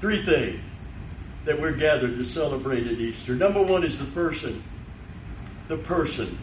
[0.00, 0.60] Three things
[1.44, 3.34] that we're gathered to celebrate at Easter.
[3.34, 4.62] Number one is the person.
[5.68, 6.38] The person.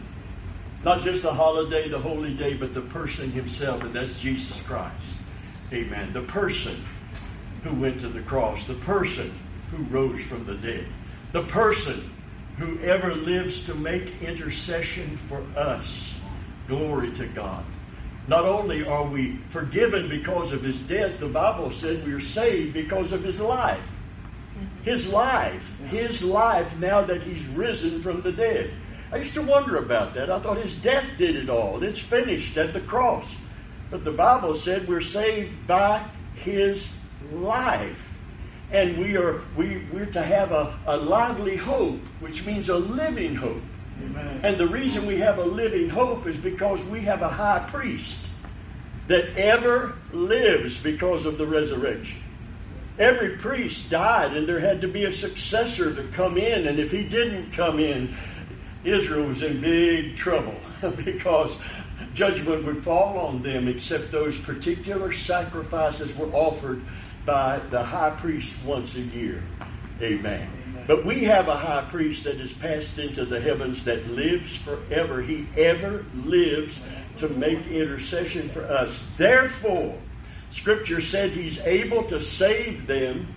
[0.83, 5.17] Not just the holiday, the holy day, but the person himself, and that's Jesus Christ.
[5.71, 6.11] Amen.
[6.13, 6.75] The person
[7.63, 9.33] who went to the cross, the person
[9.71, 10.85] who rose from the dead,
[11.31, 12.11] the person
[12.57, 16.15] who ever lives to make intercession for us.
[16.67, 17.65] Glory to God.
[18.27, 22.73] Not only are we forgiven because of his death, the Bible said we are saved
[22.73, 23.89] because of his life.
[24.83, 25.79] His life.
[25.85, 28.71] His life now that he's risen from the dead.
[29.11, 30.31] I used to wonder about that.
[30.31, 31.83] I thought his death did it all.
[31.83, 33.25] It's finished at the cross.
[33.91, 36.03] But the Bible said we're saved by
[36.35, 36.89] his
[37.31, 38.17] life.
[38.71, 43.35] And we are we, we're to have a, a lively hope, which means a living
[43.35, 43.61] hope.
[44.01, 44.39] Amen.
[44.43, 48.17] And the reason we have a living hope is because we have a high priest
[49.07, 52.21] that ever lives because of the resurrection.
[52.99, 56.67] Every priest died, and there had to be a successor to come in.
[56.67, 58.15] And if he didn't come in,
[58.83, 60.55] Israel was in big trouble
[61.03, 61.57] because
[62.13, 66.81] judgment would fall on them, except those particular sacrifices were offered
[67.25, 69.41] by the high priest once a year.
[70.01, 70.62] Amen.
[70.87, 75.21] But we have a high priest that is passed into the heavens that lives forever.
[75.21, 76.79] He ever lives
[77.17, 79.01] to make intercession for us.
[79.17, 79.97] Therefore,
[80.49, 83.27] Scripture said he's able to save them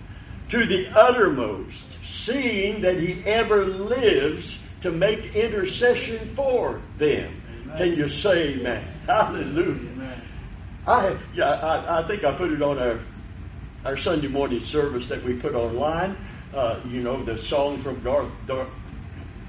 [0.49, 7.41] to the uttermost, seeing that he ever lives to make intercession for them.
[7.63, 7.77] Amen.
[7.77, 8.83] Can you say amen?
[9.07, 9.91] Hallelujah.
[9.91, 10.21] Amen.
[10.85, 12.99] I, yeah, I, I think I put it on our,
[13.83, 16.15] our Sunday morning service that we put online.
[16.53, 18.69] Uh, you know, the song from Darth, Darth,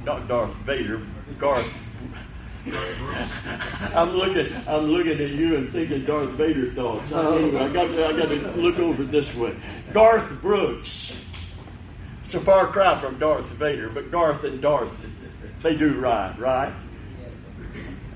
[0.05, 1.07] not Darth Vader,
[1.39, 1.69] Garth
[3.95, 7.11] I'm looking, I'm looking at you and thinking Darth Vader thoughts.
[7.13, 9.57] Anyway, I got, to, I got to look over this way.
[9.93, 11.15] Garth Brooks.
[12.25, 15.11] It's a far cry from Darth Vader, but Garth and Darth,
[15.63, 16.73] they do ride, right?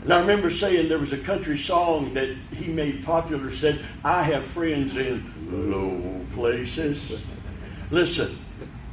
[0.02, 3.50] And I remember saying there was a country song that he made popular.
[3.50, 7.22] Said, "I have friends in low places."
[7.90, 8.36] Listen,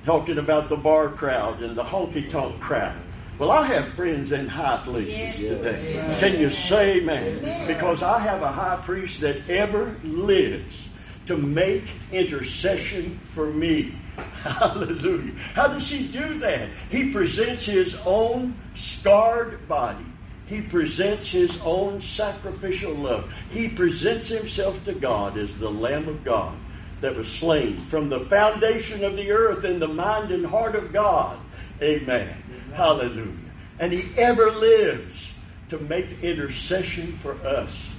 [0.10, 3.00] talking about the bar crowd and the honky tonk crowd.
[3.38, 5.38] Well, I have friends in high places yes.
[5.38, 6.00] today.
[6.00, 6.20] Amen.
[6.20, 7.38] Can you say amen?
[7.38, 7.68] amen?
[7.68, 10.88] Because I have a high priest that ever lives
[11.28, 13.96] to make intercession for me.
[14.42, 15.34] Hallelujah.
[15.54, 16.70] How does he do that?
[16.90, 20.08] He presents his own scarred body.
[20.48, 23.32] He presents his own sacrificial love.
[23.52, 26.58] He presents himself to God as the Lamb of God
[27.02, 30.92] that was slain from the foundation of the earth in the mind and heart of
[30.92, 31.40] God.
[31.82, 32.36] Amen.
[32.74, 33.34] Hallelujah.
[33.80, 35.32] And He ever lives
[35.70, 37.90] to make intercession for us.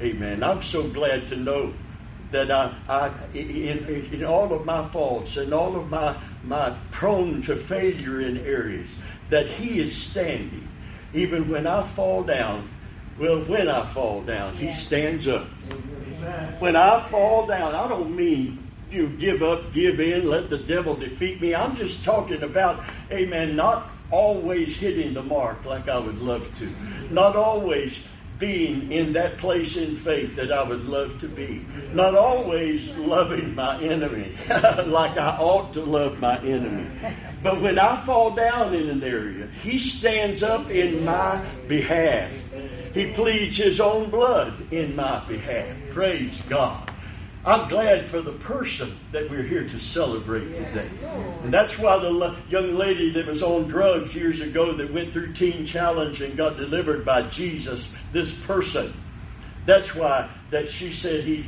[0.00, 0.42] Amen.
[0.42, 1.74] I'm so glad to know
[2.30, 7.42] that I, I in, in, all of my faults and all of my, my prone
[7.42, 8.88] to failure in areas,
[9.30, 10.68] that He is standing.
[11.12, 12.68] Even when I fall down,
[13.18, 15.48] well, when I fall down, He stands up.
[16.58, 20.96] When I fall down, I don't mean you give up, give in, let the devil
[20.96, 21.54] defeat me.
[21.54, 26.72] I'm just talking about, amen, not always hitting the mark like I would love to,
[27.10, 28.00] not always
[28.38, 33.54] being in that place in faith that I would love to be, not always loving
[33.54, 36.90] my enemy like I ought to love my enemy.
[37.42, 42.32] But when I fall down in an area, he stands up in my behalf.
[42.94, 45.76] He pleads his own blood in my behalf.
[45.90, 46.88] Praise God.
[47.44, 50.88] I'm glad for the person that we're here to celebrate today.
[51.42, 55.32] And that's why the young lady that was on drugs years ago that went through
[55.32, 58.92] Teen Challenge and got delivered by Jesus, this person,
[59.66, 61.46] that's why that she said he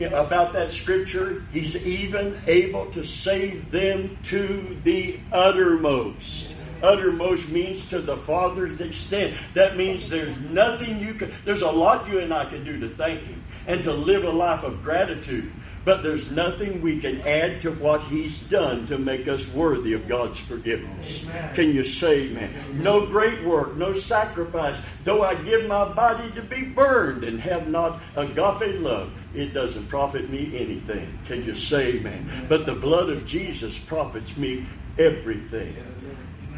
[0.00, 6.52] about that scripture, he's even able to save them to the uttermost.
[6.82, 9.36] Uttermost means to the Father's extent.
[9.54, 12.88] That means there's nothing you can, there's a lot you and I can do to
[12.88, 15.52] thank Him and to live a life of gratitude.
[15.84, 20.08] But there's nothing we can add to what He's done to make us worthy of
[20.08, 21.22] God's forgiveness.
[21.22, 21.54] Amen.
[21.54, 22.54] Can you say amen?
[22.82, 24.80] No great work, no sacrifice.
[25.04, 29.88] Though I give my body to be burned and have not agape love, it doesn't
[29.88, 31.18] profit me anything.
[31.26, 32.46] Can you say amen?
[32.48, 34.66] But the blood of Jesus profits me
[34.96, 35.76] everything.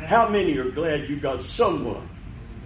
[0.04, 2.08] How many are glad you got someone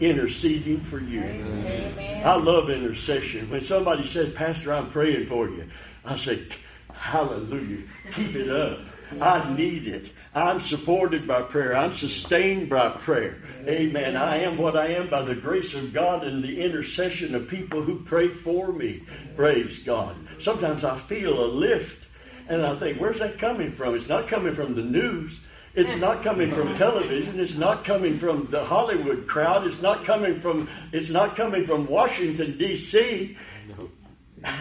[0.01, 1.23] interceding for you.
[1.23, 2.27] Amen.
[2.27, 3.49] I love intercession.
[3.51, 5.69] When somebody says, Pastor, I'm praying for you,
[6.05, 6.43] I say,
[6.93, 7.83] Hallelujah.
[8.13, 8.81] Keep it up.
[9.21, 10.13] I need it.
[10.35, 11.75] I'm supported by prayer.
[11.75, 13.39] I'm sustained by prayer.
[13.67, 14.17] Amen.
[14.17, 17.83] I am what I am by the grace of God and the intercession of people
[17.83, 19.03] who pray for me.
[19.35, 20.15] Praise God.
[20.39, 22.07] Sometimes I feel a lift
[22.49, 23.95] And I think, where's that coming from?
[23.95, 25.41] It's not coming from the news.
[25.75, 27.39] It's not coming from television.
[27.39, 29.67] It's not coming from the Hollywood crowd.
[29.67, 30.69] It's not coming from.
[30.93, 33.37] It's not coming from Washington D.C.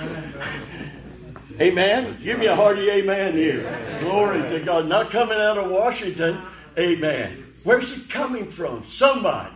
[1.59, 2.17] amen.
[2.21, 3.99] Give me a hearty amen here.
[4.01, 4.87] Glory to God.
[4.87, 6.41] Not coming out of Washington.
[6.77, 7.43] Amen.
[7.63, 8.83] Where's it coming from?
[8.83, 9.55] Somebody.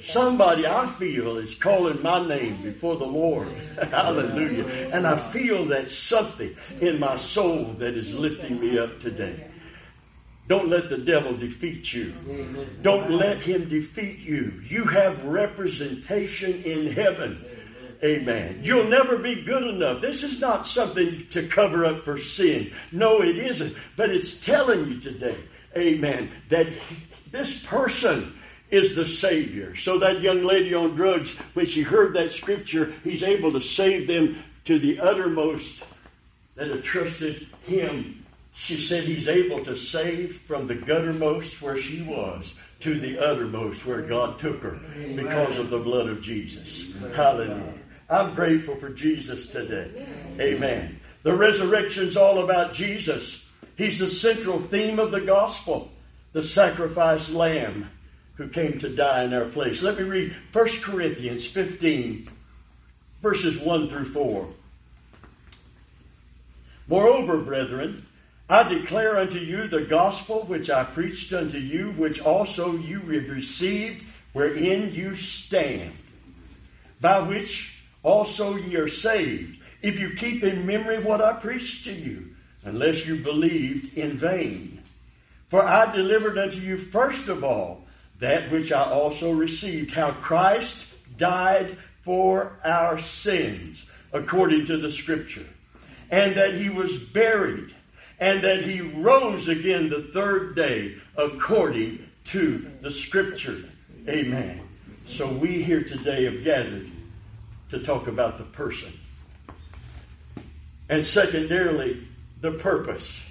[0.00, 3.48] Somebody I feel is calling my name before the Lord.
[3.90, 4.64] Hallelujah.
[4.92, 9.48] And I feel that something in my soul that is lifting me up today.
[10.48, 12.14] Don't let the devil defeat you.
[12.82, 14.60] Don't let him defeat you.
[14.64, 17.44] You have representation in heaven.
[18.04, 18.60] Amen.
[18.62, 20.00] You'll never be good enough.
[20.00, 22.72] This is not something to cover up for sin.
[22.92, 23.74] No, it isn't.
[23.96, 25.38] But it's telling you today,
[25.76, 26.68] amen, that
[27.32, 28.38] this person
[28.70, 29.74] is the Savior.
[29.74, 34.06] So that young lady on drugs, when she heard that scripture, he's able to save
[34.06, 35.82] them to the uttermost
[36.54, 38.15] that have trusted him
[38.56, 43.84] she said he's able to save from the guttermost where she was to the uttermost
[43.84, 44.80] where God took her
[45.14, 46.90] because of the blood of Jesus.
[47.14, 47.74] Hallelujah.
[48.08, 50.06] I'm grateful for Jesus today.
[50.40, 50.98] Amen.
[51.22, 53.44] The resurrection's all about Jesus.
[53.76, 55.90] He's the central theme of the gospel,
[56.32, 57.90] the sacrificed lamb
[58.36, 59.82] who came to die in our place.
[59.82, 62.26] Let me read 1 Corinthians 15,
[63.20, 64.48] verses 1 through 4.
[66.88, 68.05] Moreover, brethren,
[68.48, 74.04] I declare unto you the gospel which I preached unto you, which also you received,
[74.32, 75.92] wherein you stand,
[77.00, 81.92] by which also ye are saved, if you keep in memory what I preached to
[81.92, 84.80] you, unless you believed in vain.
[85.48, 87.84] For I delivered unto you first of all
[88.20, 90.86] that which I also received, how Christ
[91.18, 95.46] died for our sins, according to the Scripture,
[96.10, 97.74] and that he was buried
[98.18, 103.64] and that he rose again the third day according to the scripture.
[104.08, 104.60] Amen.
[105.04, 106.90] So we here today have gathered
[107.70, 108.92] to talk about the person.
[110.88, 112.06] And secondarily,
[112.40, 113.22] the purpose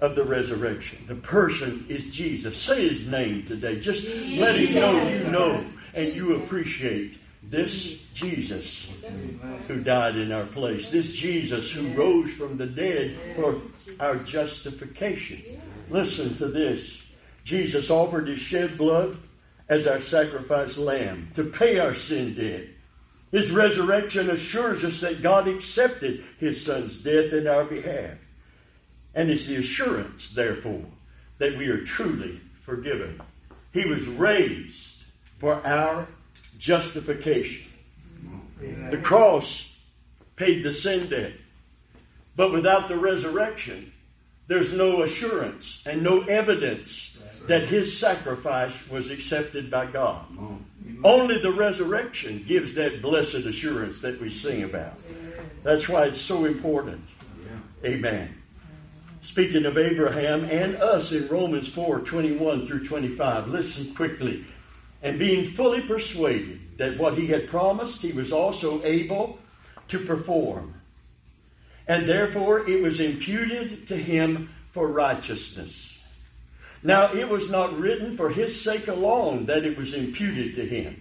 [0.00, 1.04] of the resurrection.
[1.06, 2.56] The person is Jesus.
[2.56, 3.80] Say his name today.
[3.80, 4.04] Just
[4.38, 5.64] let him know you know
[5.94, 8.88] and you appreciate this Jesus
[9.68, 10.90] who died in our place.
[10.90, 13.60] This Jesus who rose from the dead for
[14.00, 15.42] our justification.
[15.90, 17.02] Listen to this.
[17.44, 19.16] Jesus offered his shed blood
[19.68, 22.66] as our sacrifice lamb to pay our sin debt.
[23.30, 28.18] His resurrection assures us that God accepted his son's death in our behalf.
[29.14, 30.84] And it's the assurance, therefore,
[31.38, 33.20] that we are truly forgiven.
[33.72, 35.04] He was raised
[35.38, 36.08] for our
[36.58, 37.66] justification.
[38.90, 39.68] The cross
[40.36, 41.32] paid the sin debt.
[42.36, 43.92] But without the resurrection,
[44.46, 47.16] there's no assurance and no evidence
[47.48, 50.26] that his sacrifice was accepted by God.
[51.02, 54.94] Only the resurrection gives that blessed assurance that we sing about.
[55.62, 57.02] That's why it's so important.
[57.84, 58.34] Amen.
[59.22, 64.44] Speaking of Abraham and us in Romans 4 21 through 25, listen quickly
[65.06, 69.38] and being fully persuaded that what he had promised he was also able
[69.86, 70.74] to perform.
[71.86, 75.96] And therefore it was imputed to him for righteousness.
[76.82, 81.00] Now it was not written for his sake alone that it was imputed to him.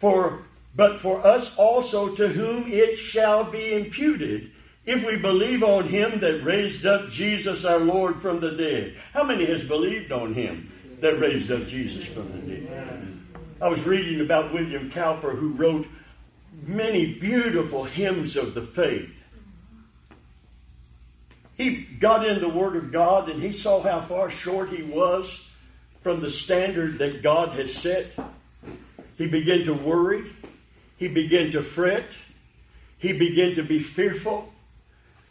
[0.00, 0.42] For
[0.74, 4.50] but for us also to whom it shall be imputed
[4.84, 8.96] if we believe on him that raised up Jesus our Lord from the dead.
[9.12, 10.71] How many has believed on him
[11.02, 13.18] that raised up Jesus from the dead?
[13.60, 15.86] I was reading about William Cowper, who wrote
[16.64, 19.22] many beautiful hymns of the faith.
[21.56, 25.44] He got in the Word of God and he saw how far short he was
[26.02, 28.12] from the standard that God had set.
[29.18, 30.32] He began to worry.
[30.96, 32.16] He began to fret.
[32.98, 34.52] He began to be fearful.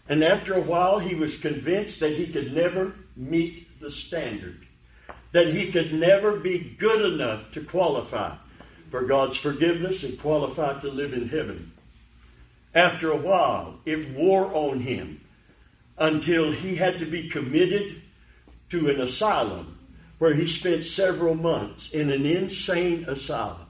[0.08, 4.68] And after a while, he was convinced that he could never meet the standard
[5.32, 8.36] that he could never be good enough to qualify
[8.90, 11.72] for God's forgiveness and qualify to live in heaven.
[12.74, 15.22] After a while, it wore on him
[15.98, 18.02] until he had to be committed
[18.70, 19.78] to an asylum
[20.18, 23.68] where he spent several months in an insane asylum.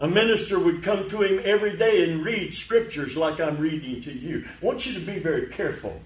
[0.00, 4.12] A minister would come to him every day and read scriptures like I'm reading to
[4.12, 4.44] you.
[4.46, 6.00] I want you to be very careful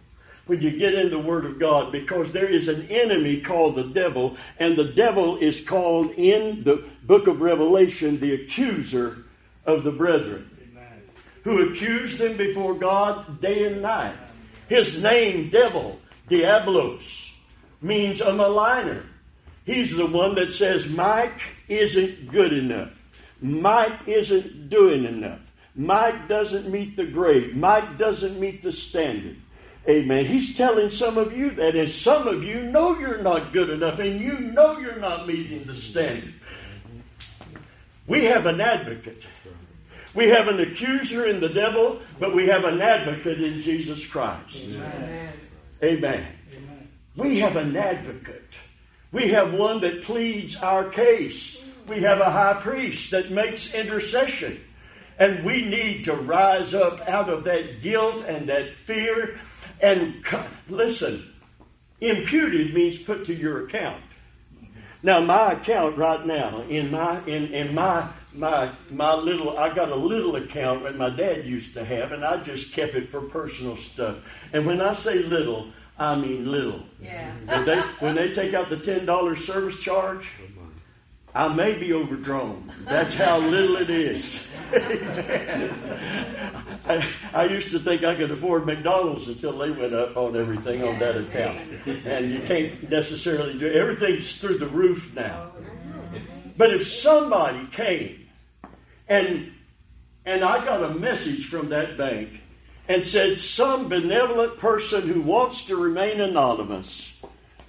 [0.47, 3.85] when you get in the Word of God because there is an enemy called the
[3.85, 9.25] devil, and the devil is called in the book of Revelation the accuser
[9.65, 10.51] of the brethren,
[11.45, 14.17] who accused them before God day and night.
[14.69, 17.33] His name, devil, Diablos,
[17.81, 19.05] means a maligner.
[19.65, 23.01] He's the one that says Mike isn't good enough.
[23.41, 25.53] Mike isn't doing enough.
[25.75, 27.57] Mike doesn't meet the grade.
[27.57, 29.37] Mike doesn't meet the standard.
[29.89, 30.25] Amen.
[30.27, 33.99] He's telling some of you that, and some of you know you're not good enough,
[33.99, 36.35] and you know you're not meeting the standard.
[38.07, 39.27] We have an advocate.
[40.15, 44.69] We have an accuser in the devil, but we have an advocate in Jesus Christ.
[44.69, 45.33] Amen.
[45.83, 46.27] Amen.
[46.55, 46.89] Amen.
[47.17, 48.55] We have an advocate.
[49.11, 51.59] We have one that pleads our case.
[51.89, 54.61] We have a high priest that makes intercession.
[55.19, 59.39] And we need to rise up out of that guilt and that fear.
[59.83, 60.25] And
[60.69, 61.29] listen,
[62.01, 64.03] imputed means put to your account.
[65.03, 69.91] Now, my account right now, in my in, in my my my little I got
[69.91, 73.21] a little account that my dad used to have, and I just kept it for
[73.23, 74.19] personal stuff.
[74.53, 76.85] And when I say little, I mean little.
[77.01, 77.33] Yeah.
[77.47, 80.29] When they, when they take out the ten dollars service charge,
[81.35, 82.71] I may be overdrawn.
[82.85, 84.49] That's how little it is.
[86.85, 90.83] I, I, used to think I could afford McDonald's until they went up on everything
[90.83, 91.59] on that account.
[92.07, 95.53] And you can't necessarily do everything's through the roof now.
[96.57, 98.29] But if somebody came
[99.09, 99.53] and
[100.25, 102.41] and I got a message from that bank
[102.89, 107.12] and said, Some benevolent person who wants to remain anonymous.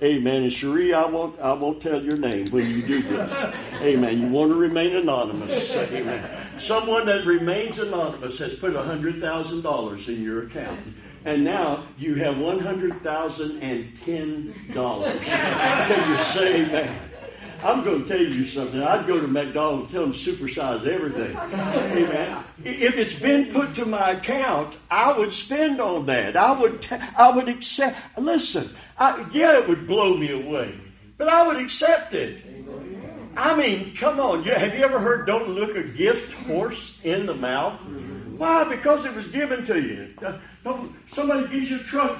[0.04, 0.44] Amen.
[0.44, 3.32] And Cherie, I won't, I won't tell your name when you do this.
[3.76, 4.20] Amen.
[4.20, 5.74] You want to remain anonymous.
[5.78, 6.30] Amen.
[6.58, 10.82] Someone that remains anonymous has put $100,000 in your account.
[11.24, 13.00] And now you have $100,010.
[14.74, 17.00] Can you say amen?
[17.64, 18.84] I'm going to tell you something.
[18.84, 21.34] I'd go to McDonald's and tell them supersize everything.
[21.38, 22.44] Amen.
[22.66, 26.36] If it's been put to my account, I would spend on that.
[26.36, 27.98] I would, t- I would accept.
[28.18, 28.70] Listen,
[29.04, 30.74] I, yeah, it would blow me away,
[31.18, 32.42] but I would accept it.
[33.36, 34.44] I mean, come on.
[34.44, 37.74] Have you ever heard "Don't look a gift horse in the mouth"?
[38.38, 38.64] Why?
[38.64, 40.14] Because it was given to you.
[40.26, 42.18] Uh, don't, somebody gives you a truck.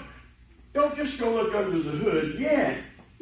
[0.74, 2.36] Don't just go look under the hood.
[2.38, 2.76] Yeah,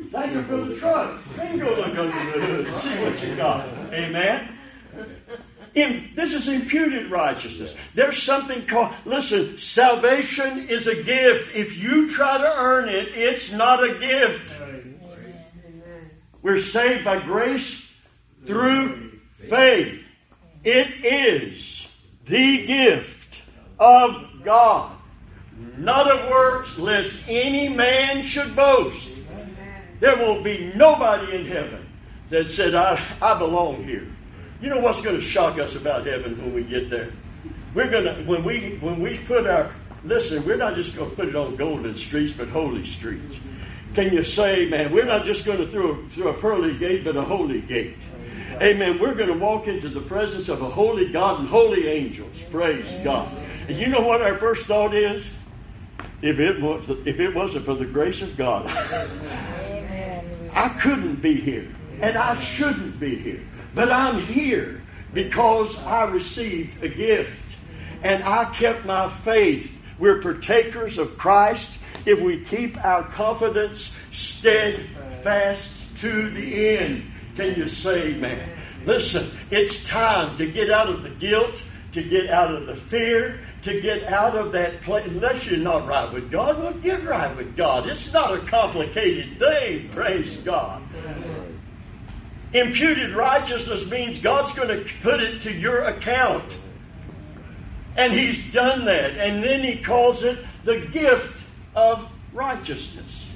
[0.10, 1.22] Thank you for the truck.
[1.36, 3.70] Then go look under the hood and see what you got.
[3.94, 4.58] Amen.
[5.74, 7.74] In, this is imputed righteousness.
[7.94, 11.56] There's something called, listen, salvation is a gift.
[11.56, 14.54] If you try to earn it, it's not a gift.
[16.42, 17.90] We're saved by grace
[18.46, 20.04] through faith.
[20.64, 21.88] It is
[22.26, 23.42] the gift
[23.80, 24.96] of God,
[25.78, 29.14] not of works, lest any man should boast.
[30.00, 31.88] There will be nobody in heaven
[32.30, 34.08] that said, I, I belong here.
[34.62, 37.12] You know what's going to shock us about heaven when we get there?
[37.74, 41.16] We're going to, when we, when we put our, listen, we're not just going to
[41.16, 43.40] put it on golden streets, but holy streets.
[43.96, 47.16] Can you say, man, we're not just going to through, through a pearly gate, but
[47.16, 47.98] a holy gate.
[48.62, 49.00] Amen.
[49.00, 52.40] We're going to walk into the presence of a holy God and holy angels.
[52.52, 53.36] Praise God.
[53.68, 55.26] And you know what our first thought is?
[56.22, 58.68] If it was, if it wasn't for the grace of God,
[60.54, 61.68] I couldn't be here,
[62.00, 63.42] and I shouldn't be here.
[63.74, 64.82] But I'm here
[65.14, 67.58] because I received a gift,
[68.04, 69.80] and I kept my faith.
[70.00, 77.12] We're partakers of Christ if we keep our confidence steadfast to the end.
[77.36, 78.50] Can you say amen?
[78.86, 81.62] Listen, it's time to get out of the guilt,
[81.92, 85.06] to get out of the fear, to get out of that place.
[85.08, 87.88] Unless you're not right with God, well, get right with God.
[87.88, 90.82] It's not a complicated thing, praise God.
[92.54, 96.58] Imputed righteousness means God's going to put it to your account.
[97.96, 99.18] And He's done that.
[99.18, 101.44] And then He calls it the gift
[101.76, 103.28] of righteousness.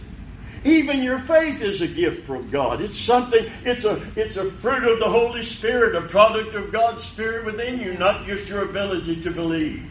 [0.66, 2.82] Even your faith is a gift from God.
[2.82, 7.04] It's something, it's a, it's a fruit of the Holy Spirit, a product of God's
[7.04, 9.84] Spirit within you, not just your ability to believe.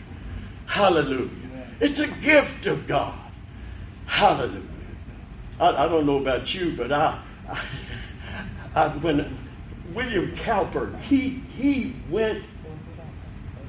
[0.67, 1.31] Hallelujah.
[1.81, 3.17] It's a gift of God.
[4.07, 4.63] Hallelujah.
[5.61, 7.63] I, I don't know about you, but I, I,
[8.75, 9.37] I when
[9.93, 12.45] William Cowper, he he went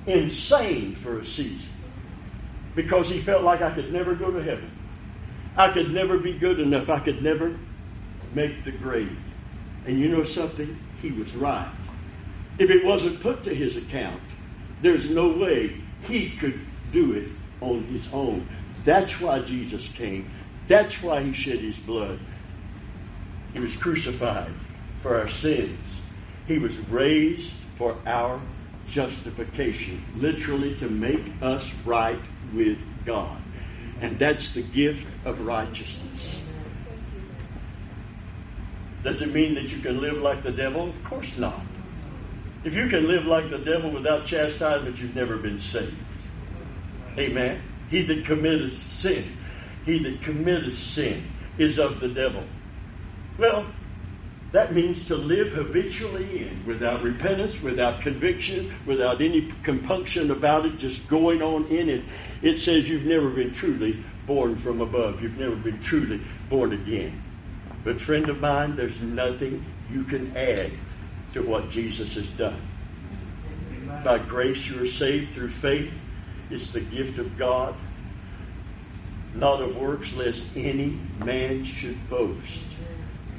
[0.07, 1.71] insane for a season
[2.75, 4.71] because he felt like I could never go to heaven.
[5.55, 6.89] I could never be good enough.
[6.89, 7.57] I could never
[8.33, 9.15] make the grade.
[9.85, 10.77] And you know something?
[11.01, 11.71] He was right.
[12.57, 14.21] If it wasn't put to his account,
[14.81, 15.75] there's no way
[16.07, 16.59] he could
[16.91, 17.29] do it
[17.61, 18.47] on his own.
[18.83, 20.29] That's why Jesus came.
[20.67, 22.19] That's why he shed his blood.
[23.53, 24.51] He was crucified
[25.05, 25.97] for our sins.
[26.47, 28.41] He was raised for our
[28.87, 32.19] justification, literally to make us right
[32.55, 33.39] with God.
[34.01, 36.41] And that's the gift of righteousness.
[39.03, 40.89] Does it mean that you can live like the devil?
[40.89, 41.61] Of course not.
[42.63, 45.93] If you can live like the devil without chastisement, you've never been saved.
[47.19, 47.61] Amen.
[47.91, 49.37] He that committeth sin,
[49.85, 51.27] he that committeth sin
[51.59, 52.43] is of the devil.
[53.37, 53.67] Well,
[54.55, 60.77] that means to live habitually and without repentance, without conviction, without any compunction about it,
[60.77, 62.05] just going on in it.
[62.41, 65.21] It says you've never been truly born from above.
[65.21, 67.21] You've never been truly born again.
[67.83, 70.71] But, friend of mine, there's nothing you can add
[71.33, 72.61] to what Jesus has done.
[74.05, 75.93] By grace, you are saved through faith.
[76.49, 77.75] It's the gift of God,
[79.33, 82.65] not of works, lest any man should boast.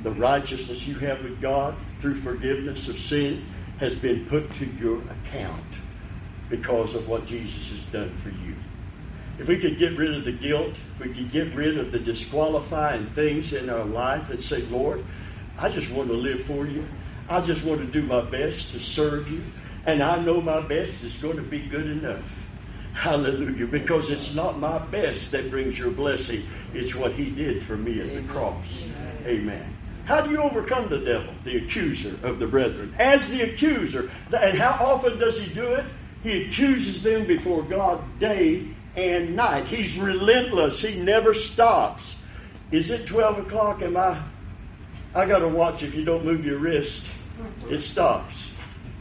[0.07, 3.45] The righteousness you have with God through forgiveness of sin
[3.81, 5.65] has been put to your account
[6.49, 8.55] because of what Jesus has done for you.
[9.41, 13.07] If we could get rid of the guilt, we could get rid of the disqualifying
[13.07, 15.05] things in our life and say, Lord,
[15.59, 16.87] I just want to live for you.
[17.29, 19.43] I just want to do my best to serve you.
[19.87, 22.49] And I know my best is going to be good enough.
[22.93, 23.67] Hallelujah.
[23.67, 26.45] Because it's not my best that brings your blessing,
[26.75, 28.85] it's what He did for me at the cross.
[29.27, 29.77] Amen.
[30.07, 32.95] How do you overcome the devil, the accuser of the brethren?
[32.97, 34.09] As the accuser.
[34.33, 35.85] And how often does he do it?
[36.23, 39.67] He accuses them before God day and night.
[39.67, 40.81] He's relentless.
[40.81, 42.15] He never stops.
[42.71, 43.83] Is it 12 o'clock?
[43.83, 44.23] Am I?
[45.13, 47.05] I got to watch if you don't move your wrist,
[47.69, 48.49] it stops.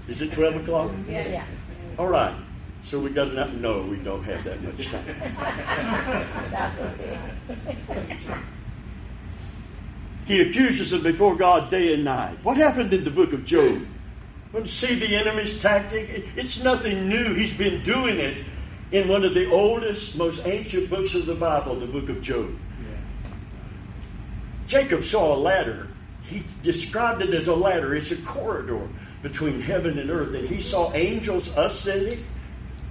[0.07, 0.91] Is it 12 o'clock?
[1.07, 1.51] Yes.
[1.99, 2.35] All right.
[2.83, 5.05] So we got to no, we don't have that much time.
[6.51, 8.27] That's okay.
[10.25, 12.37] he accuses them before God day and night.
[12.43, 13.85] What happened in the book of Job?
[14.53, 16.25] To see the enemy's tactic?
[16.37, 17.33] It's nothing new.
[17.33, 18.43] He's been doing it
[18.91, 22.57] in one of the oldest, most ancient books of the Bible, the book of Job.
[24.67, 25.89] Jacob saw a ladder.
[26.23, 27.93] He described it as a ladder.
[27.95, 28.87] It's a corridor
[29.21, 30.33] between heaven and earth.
[30.33, 32.23] And he saw angels ascending,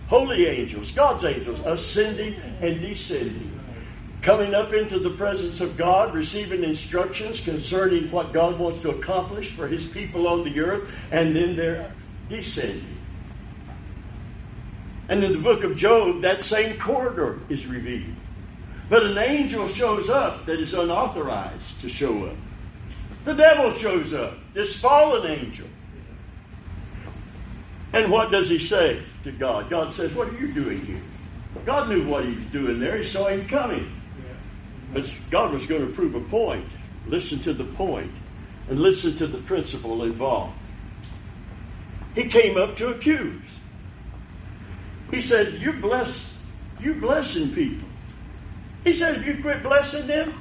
[0.06, 3.53] holy angels, God's angels, ascending and descending.
[4.24, 9.50] Coming up into the presence of God, receiving instructions concerning what God wants to accomplish
[9.50, 11.92] for his people on the earth, and then they're
[12.30, 12.96] descending.
[15.10, 18.16] And in the book of Job, that same corridor is revealed.
[18.88, 22.36] But an angel shows up that is unauthorized to show up.
[23.26, 25.68] The devil shows up, this fallen angel.
[27.92, 29.68] And what does he say to God?
[29.68, 31.02] God says, What are you doing here?
[31.66, 32.96] God knew what he was doing there.
[32.96, 34.00] He saw him coming.
[34.94, 36.72] But God was going to prove a point.
[37.06, 38.12] Listen to the point
[38.68, 40.54] and listen to the principle involved.
[42.14, 43.58] He came up to accuse.
[45.10, 46.34] He said, You bless
[46.80, 47.88] you blessing people.
[48.84, 50.40] He said, if you quit blessing them,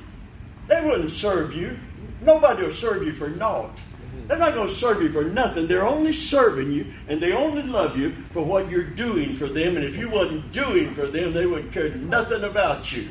[0.67, 1.77] they wouldn't serve you.
[2.21, 3.79] Nobody will serve you for naught.
[4.27, 5.67] They're not going to serve you for nothing.
[5.67, 9.75] They're only serving you, and they only love you for what you're doing for them.
[9.75, 13.09] And if you wasn't doing for them, they wouldn't care nothing about you.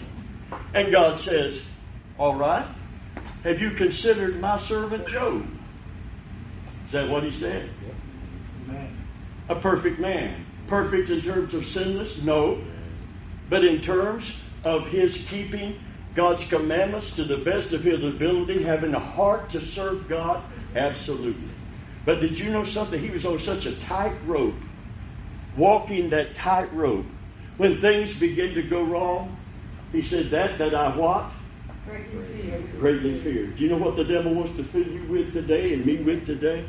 [0.74, 1.62] And God says,
[2.18, 2.66] All right,
[3.44, 5.46] have you considered my servant Job?
[6.86, 7.68] Is that what he said?
[9.48, 10.44] A perfect man.
[10.66, 12.22] Perfect in terms of sinless?
[12.22, 12.62] No.
[13.48, 14.34] But in terms
[14.64, 15.78] of his keeping
[16.14, 20.42] God's commandments to the best of his ability, having a heart to serve God?
[20.76, 21.48] Absolutely.
[22.04, 23.00] But did you know something?
[23.00, 24.54] He was on such a tight rope,
[25.56, 27.06] walking that tight rope.
[27.56, 29.36] When things begin to go wrong,
[29.92, 31.30] he said, That that I what?
[31.86, 32.78] Greatly feared.
[32.78, 33.56] Greatly feared.
[33.56, 36.26] Do you know what the devil wants to fill you with today and me with
[36.26, 36.64] today?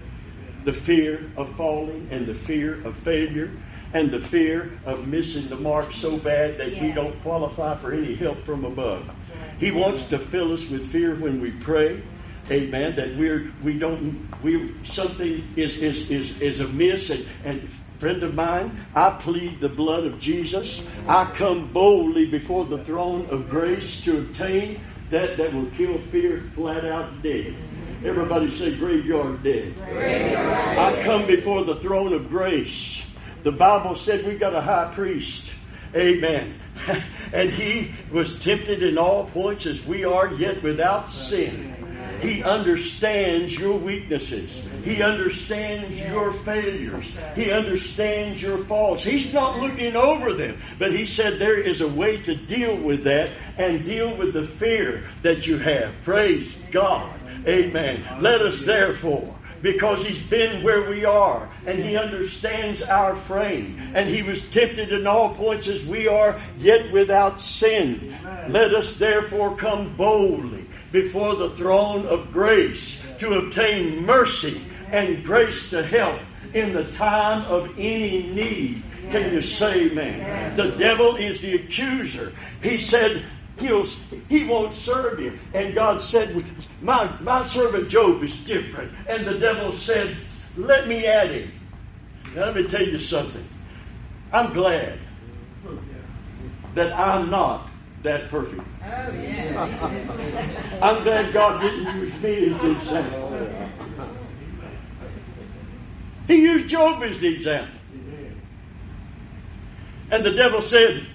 [0.66, 3.52] The fear of falling and the fear of failure
[3.94, 8.16] and the fear of missing the mark so bad that we don't qualify for any
[8.16, 9.10] help from above.
[9.60, 12.02] He wants to fill us with fear when we pray.
[12.50, 12.96] Amen.
[12.96, 17.70] That we're we don't we something is is is, is amiss and, and
[18.04, 20.82] friend of mine, I plead the blood of Jesus.
[21.08, 26.42] I come boldly before the throne of grace to obtain that that will kill fear
[26.54, 27.56] flat out dead.
[28.04, 29.74] Everybody say graveyard dead.
[29.80, 33.02] I come before the throne of grace.
[33.44, 35.54] The Bible said we got a high priest.
[35.96, 36.54] Amen.
[37.32, 41.73] and he was tempted in all points as we are, yet without sin.
[42.24, 44.62] He understands your weaknesses.
[44.84, 47.06] He understands your failures.
[47.36, 49.04] He understands your faults.
[49.04, 53.04] He's not looking over them, but he said there is a way to deal with
[53.04, 55.94] that and deal with the fear that you have.
[56.04, 57.20] Praise God.
[57.46, 58.04] Amen.
[58.22, 63.80] Let us therefore because he's been where we are and he understands our frame.
[63.96, 68.16] And he was tempted in all points as we are, yet without sin.
[68.50, 70.63] Let us therefore come boldly
[70.94, 76.22] before the throne of grace to obtain mercy and grace to help
[76.54, 78.82] in the time of any need.
[79.10, 80.56] Can you say amen?
[80.56, 82.32] The devil is the accuser.
[82.62, 83.26] He said,
[83.58, 83.86] He'll,
[84.30, 85.38] he won't serve you.
[85.54, 86.44] And God said,
[86.82, 88.92] my, my servant Job is different.
[89.08, 90.16] And the devil said,
[90.58, 91.52] Let me at him.
[92.36, 93.44] Now, let me tell you something.
[94.32, 95.00] I'm glad
[96.74, 97.68] that I'm not
[98.04, 98.62] that perfect.
[98.84, 100.80] Oh, yeah.
[100.82, 103.70] I'm glad God didn't use me as the example.
[106.28, 107.76] He used Job as the example.
[110.12, 111.06] And the devil said,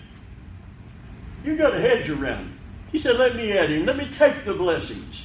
[1.44, 2.58] You got a hedge around him.
[2.90, 3.86] He said, Let me at him.
[3.86, 5.22] Let me take the blessings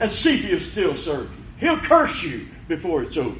[0.00, 1.68] and see if he'll still serve you.
[1.68, 3.38] He'll curse you before it's over.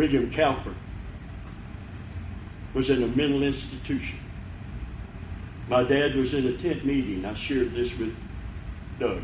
[0.00, 0.72] William Cowper
[2.72, 4.18] was in a mental institution.
[5.68, 7.26] My dad was in a tent meeting.
[7.26, 8.16] I shared this with
[8.98, 9.20] Doug.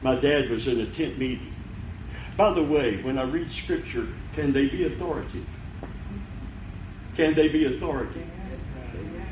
[0.00, 1.52] My dad was in a tent meeting.
[2.34, 5.44] By the way, when I read scripture, can they be authoritative?
[7.14, 8.26] Can they be authoritative?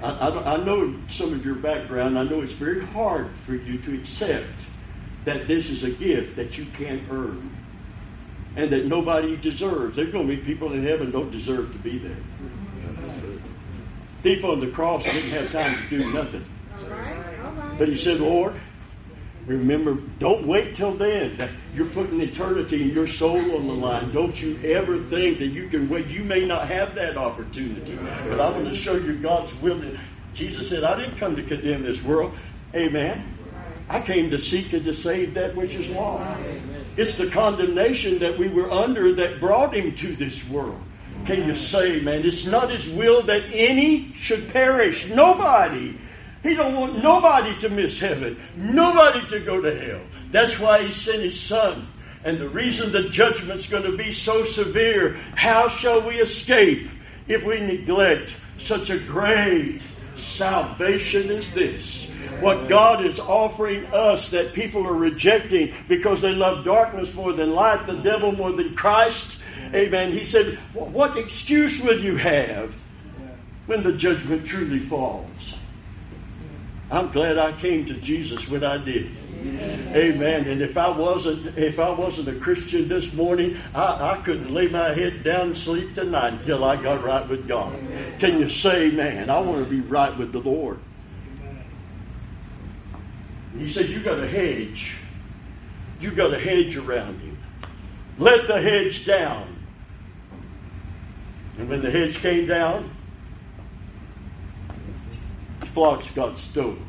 [0.03, 2.19] I, I, I, know some of your background.
[2.19, 4.53] I know it's very hard for you to accept
[5.25, 7.62] that this is a gift that you can't earn
[8.57, 9.97] and that nobody deserves.
[9.97, 12.17] There's going to be people in heaven don't deserve to be there.
[14.23, 16.45] Thief on the cross didn't have time to do nothing.
[17.79, 18.55] But he said, Lord,
[19.47, 21.49] remember, don't wait till then.
[21.75, 24.13] You're putting eternity and your soul on the line.
[24.13, 26.07] Don't you ever think that you can wait.
[26.07, 27.99] You may not have that opportunity.
[28.29, 29.83] But I want to show you God's will.
[30.35, 32.33] Jesus said, I didn't come to condemn this world.
[32.75, 33.35] Amen.
[33.89, 36.41] I came to seek and to save that which is lost.
[36.97, 40.81] It's the condemnation that we were under that brought him to this world.
[41.25, 45.09] Can you say, man, it's not his will that any should perish.
[45.09, 45.99] Nobody.
[46.43, 48.41] He don't want nobody to miss heaven.
[48.57, 50.01] Nobody to go to hell.
[50.33, 51.87] That's why he sent his son.
[52.25, 56.89] And the reason the judgment's going to be so severe, how shall we escape
[57.29, 59.81] if we neglect such a great
[60.17, 62.12] salvation as this?
[62.41, 67.53] What God is offering us that people are rejecting because they love darkness more than
[67.53, 69.39] light, the devil more than Christ,
[69.75, 70.13] Amen.
[70.13, 72.75] He said, What excuse would you have
[73.67, 75.55] when the judgment truly falls?
[76.91, 79.17] I'm glad I came to Jesus when I did.
[79.95, 80.47] Amen.
[80.47, 84.69] And if I wasn't, if I wasn't a Christian this morning, I, I couldn't lay
[84.69, 87.79] my head down and sleep tonight until I got right with God.
[88.19, 90.79] Can you say, man, I want to be right with the Lord?
[93.59, 94.97] He said, you got a hedge.
[96.01, 97.39] You got a hedge around him.
[98.19, 99.57] Let the hedge down.
[101.59, 102.91] And when the hedge came down,
[105.61, 106.87] his flocks got stolen.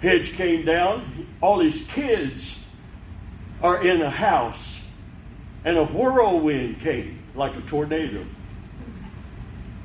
[0.00, 2.58] Hedge came down, all his kids
[3.62, 4.78] are in a house,
[5.64, 8.24] and a whirlwind came like a tornado.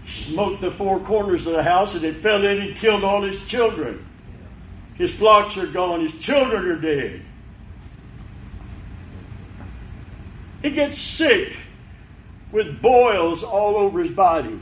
[0.05, 3.43] Smoked the four corners of the house, and it fell in and killed all his
[3.45, 4.05] children.
[5.01, 7.23] His flocks are gone, his children are dead.
[10.61, 11.57] He gets sick
[12.51, 14.59] with boils all over his body.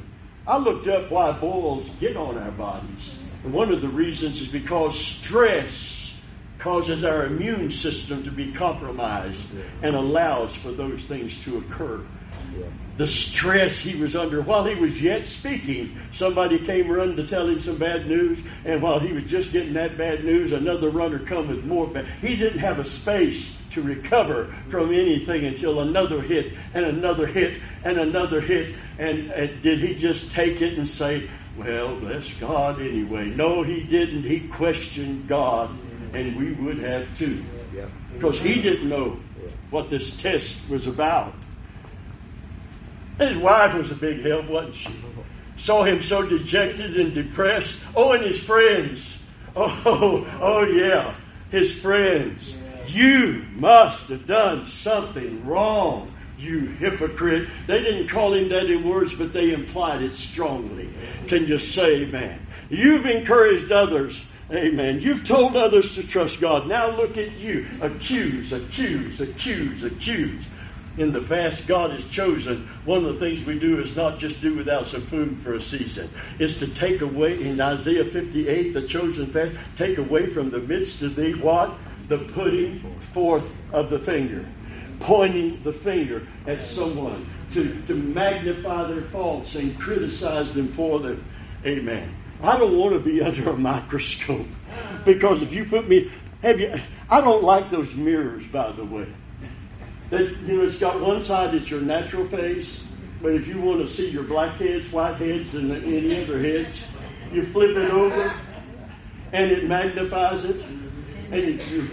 [0.48, 3.16] I looked up why boils get on our bodies.
[3.44, 6.16] And one of the reasons is because stress
[6.58, 12.00] causes our immune system to be compromised and allows for those things to occur.
[12.98, 17.48] The stress he was under while he was yet speaking, somebody came running to tell
[17.48, 21.20] him some bad news, and while he was just getting that bad news, another runner
[21.20, 22.08] come with more bad.
[22.22, 27.62] He didn't have a space to recover from anything until another hit and another hit
[27.86, 28.76] and another hit.
[28.98, 33.30] And, and did he just take it and say, well, bless God anyway?
[33.30, 34.24] No, he didn't.
[34.24, 35.70] He questioned God,
[36.14, 37.46] and we would have too.
[38.14, 39.20] Because he didn't know
[39.70, 41.34] what this test was about.
[43.20, 44.90] His wife was a big help, wasn't she?
[45.58, 47.80] Saw him so dejected and depressed.
[47.96, 49.18] Oh, and his friends.
[49.56, 51.16] Oh, oh yeah,
[51.50, 52.56] his friends.
[52.86, 57.50] You must have done something wrong, you hypocrite.
[57.68, 60.90] They didn't call him that in words, but they implied it strongly.
[61.28, 62.46] Can you say man?
[62.70, 64.24] You've encouraged others.
[64.52, 65.02] Amen.
[65.02, 66.68] You've told others to trust God.
[66.68, 67.68] Now look at you.
[67.82, 70.46] Accuse, accuse, accuse, accuse.
[70.98, 74.42] In the fast God has chosen, one of the things we do is not just
[74.42, 76.10] do without some food for a season.
[76.40, 81.02] It's to take away, in Isaiah 58, the chosen fast, take away from the midst
[81.02, 81.78] of thee what?
[82.08, 84.46] The putting forth of the finger.
[85.00, 91.24] Pointing the finger at someone to, to magnify their faults and criticize them for them.
[91.66, 92.14] Amen.
[92.42, 94.48] I don't want to be under a microscope
[95.06, 96.74] because if you put me, have you?
[97.10, 99.08] I don't like those mirrors, by the way.
[100.10, 102.82] That you know, it's got one side that's your natural face,
[103.22, 106.82] but if you want to see your black heads, white heads, and any other heads,
[107.32, 108.34] you flip it over,
[109.34, 110.66] and it magnifies it,
[111.32, 111.88] and you.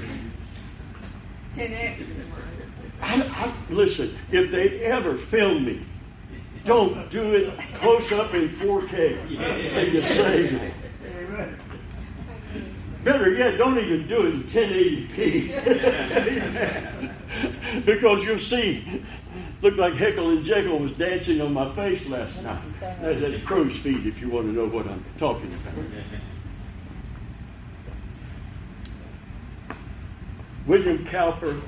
[1.54, 2.08] 10x.
[3.02, 5.84] I, I, listen, if they ever film me,
[6.64, 9.38] don't do it close up in 4K.
[9.38, 10.72] And you save me.
[13.04, 17.12] Better yet, don't even do it in 1080p.
[17.84, 19.02] because you'll see,
[19.62, 22.62] looked like Heckle and Jeckle was dancing on my face last night.
[22.80, 25.84] That, that's crow's feet if you want to know what I'm talking about.
[30.66, 31.60] William Cowper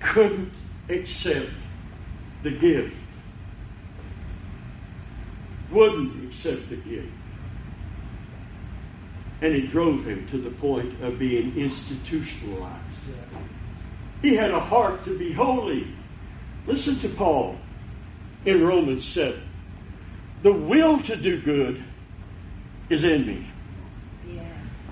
[0.00, 0.52] couldn't
[0.88, 1.50] accept
[2.42, 2.96] the gift.
[5.70, 7.12] Wouldn't accept the gift.
[9.40, 12.87] And it drove him to the point of being institutionalized.
[14.22, 15.86] He had a heart to be holy.
[16.66, 17.56] Listen to Paul
[18.44, 19.40] in Romans 7.
[20.42, 21.82] The will to do good
[22.88, 23.46] is in me.
[24.28, 24.42] Yeah.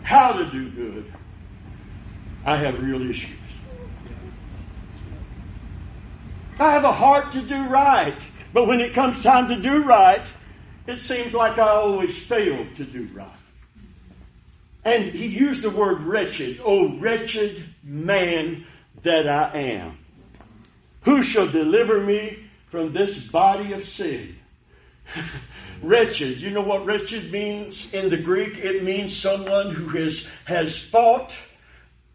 [0.03, 1.13] How to do good,
[2.45, 3.31] I have real issues.
[6.59, 8.17] I have a heart to do right,
[8.53, 10.31] but when it comes time to do right,
[10.87, 13.29] it seems like I always fail to do right.
[14.85, 16.61] And he used the word wretched.
[16.65, 18.65] Oh, wretched man
[19.07, 19.99] that I am.
[21.03, 24.37] Who shall deliver me from this body of sin?
[25.83, 26.41] wretched.
[26.41, 28.59] You know what wretched means in the Greek?
[28.59, 31.35] It means someone who has, has fought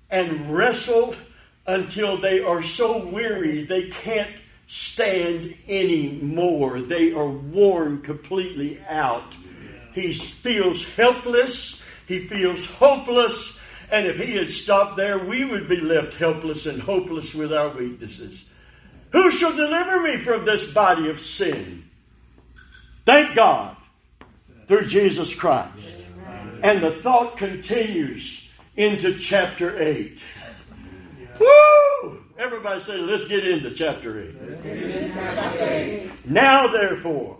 [0.10, 1.15] and wrestled
[1.65, 4.36] until they are so weary they can't
[4.67, 6.82] stand anymore.
[6.82, 9.36] They are worn completely out.
[9.93, 11.82] He feels helpless.
[12.08, 13.58] He feels hopeless.
[13.91, 17.69] And if he had stopped there, we would be left helpless and hopeless with our
[17.69, 18.45] weaknesses.
[19.12, 21.84] Who shall deliver me from this body of sin?
[23.06, 23.75] Thank God
[24.67, 25.97] through Jesus Christ.
[26.63, 30.21] And the thought continues into chapter 8.
[31.39, 32.23] Woo!
[32.38, 34.32] Everybody say, let's get into chapter
[34.63, 36.12] 8.
[36.25, 37.39] Now, therefore,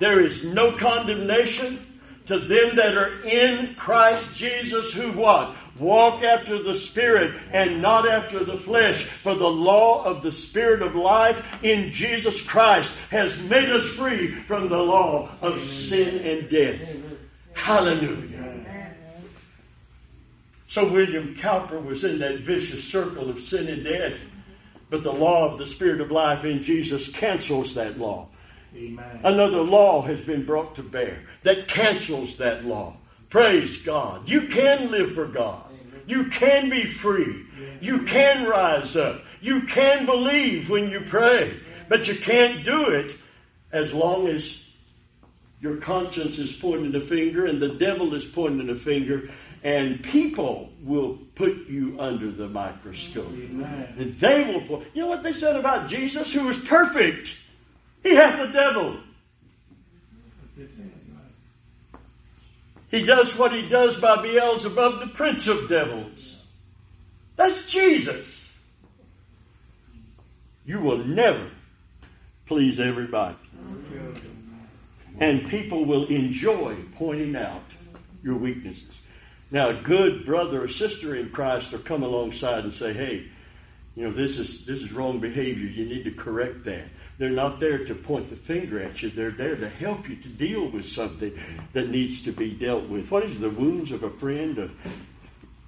[0.00, 1.85] there is no condemnation
[2.26, 5.56] to them that are in Christ Jesus who what?
[5.78, 9.04] Walk after the Spirit and not after the flesh.
[9.04, 14.28] For the law of the Spirit of life in Jesus Christ has made us free
[14.32, 16.80] from the law of sin and death.
[17.52, 18.46] Hallelujah.
[20.68, 24.18] So William Cowper was in that vicious circle of sin and death.
[24.90, 28.28] But the law of the Spirit of life in Jesus cancels that law.
[28.76, 29.20] Amen.
[29.24, 32.96] Another law has been brought to bear that cancels that law.
[33.30, 34.28] Praise God.
[34.28, 35.64] You can live for God.
[36.06, 37.44] You can be free.
[37.80, 39.22] You can rise up.
[39.40, 41.58] You can believe when you pray.
[41.88, 43.16] But you can't do it
[43.72, 44.60] as long as
[45.60, 49.30] your conscience is pointing a finger and the devil is pointing a finger
[49.64, 53.32] and people will put you under the microscope.
[53.32, 53.94] Amen.
[53.98, 54.88] And they will point.
[54.94, 57.32] You know what they said about Jesus, who was perfect?
[58.06, 58.98] He hath the devil.
[62.88, 66.36] He does what he does by Beelzebub, the prince of devils.
[67.34, 68.48] That's Jesus.
[70.64, 71.50] You will never
[72.46, 73.34] please everybody.
[75.18, 77.64] And people will enjoy pointing out
[78.22, 79.00] your weaknesses.
[79.50, 83.26] Now, a good brother or sister in Christ will come alongside and say, hey,
[83.96, 85.68] you know, this is, this is wrong behavior.
[85.68, 86.84] You need to correct that.
[87.18, 89.10] They're not there to point the finger at you.
[89.10, 91.32] They're there to help you to deal with something
[91.72, 93.10] that needs to be dealt with.
[93.10, 94.58] What is the wounds of a friend?
[94.58, 94.72] Of,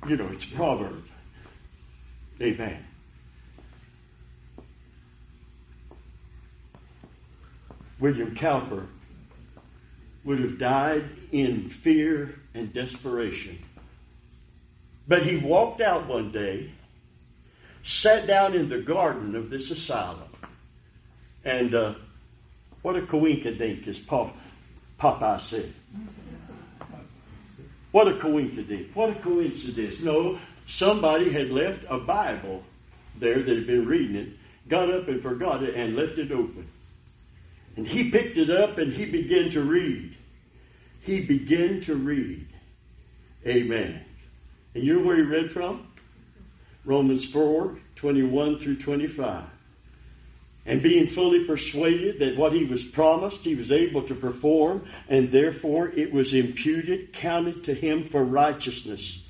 [0.07, 1.05] you know, it's a proverb.
[2.41, 2.85] Amen.
[7.99, 8.87] William Cowper
[10.25, 13.59] would have died in fear and desperation.
[15.09, 16.71] But he walked out one day,
[17.83, 20.28] sat down in the garden of this asylum,
[21.45, 21.95] and uh,
[22.83, 24.37] what a coinkydink, as Pop,
[24.99, 25.73] Popeye said.
[27.91, 28.95] What a coinkydink.
[28.95, 30.01] What a coincidence.
[30.01, 32.63] No, somebody had left a Bible
[33.19, 34.29] there that had been reading it,
[34.69, 36.69] got up and forgot it and left it open.
[37.77, 40.17] And he picked it up and he began to read.
[41.01, 42.47] He began to read.
[43.47, 44.05] Amen.
[44.75, 45.87] And you know where he read from?
[46.85, 49.45] Romans 4 21 through 25.
[50.69, 55.33] And being fully persuaded that what he was promised he was able to perform, and
[55.33, 59.23] therefore it was imputed, counted to him for righteousness.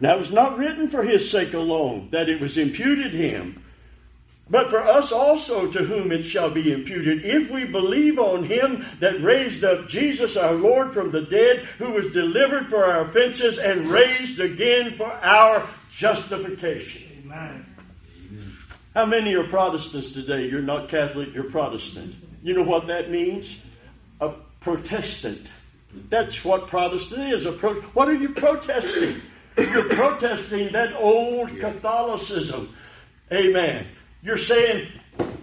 [0.00, 3.62] Now it was not written for his sake alone that it was imputed him,
[4.50, 8.84] but for us also to whom it shall be imputed, if we believe on him
[8.98, 13.58] that raised up Jesus our Lord from the dead, who was delivered for our offenses
[13.58, 17.22] and raised again for our justification.
[17.24, 17.71] Amen.
[18.94, 20.48] How many are Protestants today?
[20.48, 22.14] You're not Catholic, you're Protestant.
[22.42, 23.56] You know what that means?
[24.20, 25.48] A Protestant.
[26.10, 27.46] That's what Protestant is.
[27.46, 29.22] A pro- what are you protesting?
[29.56, 32.74] You're protesting that old Catholicism.
[33.32, 33.86] Amen.
[34.22, 34.88] You're saying,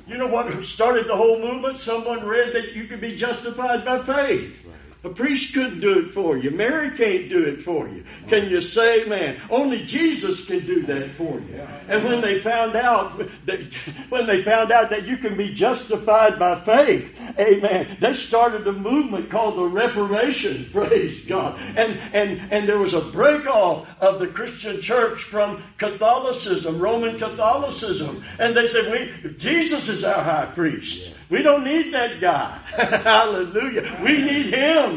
[0.08, 1.80] you know what started the whole movement?
[1.80, 4.68] Someone read that you could be justified by faith.
[5.02, 6.52] A priest couldn't do it for you.
[6.52, 8.04] Mary can't do it for you.
[8.28, 11.66] Can you say, man, only Jesus can do that for you?
[11.88, 13.62] And when they found out that,
[14.10, 18.74] when they found out that you can be justified by faith, amen, they started a
[18.74, 21.58] movement called the Reformation, praise God.
[21.78, 27.18] And, and, and there was a break off of the Christian church from Catholicism, Roman
[27.18, 28.22] Catholicism.
[28.38, 31.16] And they said, we, Jesus is our high priest.
[31.30, 32.60] We don't need that guy.
[33.04, 34.00] Hallelujah.
[34.04, 34.89] We need him.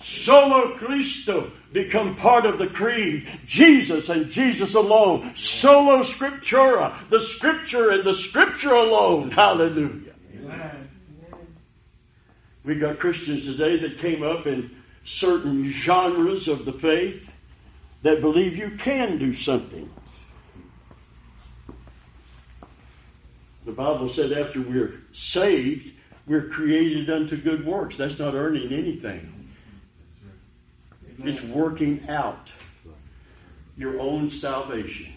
[0.00, 3.26] Solo Cristo become part of the creed.
[3.46, 5.34] Jesus and Jesus alone.
[5.34, 6.94] Solo Scriptura.
[7.08, 9.30] The Scripture and the Scripture alone.
[9.30, 10.14] Hallelujah.
[12.64, 14.70] We got Christians today that came up in
[15.04, 17.32] certain genres of the faith
[18.02, 19.88] that believe you can do something.
[23.64, 25.92] The Bible said after we're saved,
[26.26, 27.96] we're created unto good works.
[27.96, 29.32] That's not earning anything.
[31.18, 32.52] It's working out
[33.76, 35.12] your own salvation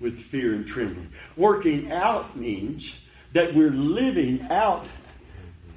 [0.00, 1.10] with fear and trembling.
[1.36, 2.94] Working out means
[3.32, 4.86] that we're living out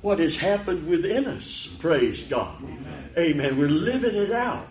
[0.02, 1.70] what has happened within us.
[1.80, 2.62] Praise God.
[2.64, 3.10] Amen.
[3.18, 3.58] Amen.
[3.58, 4.68] We're living it out.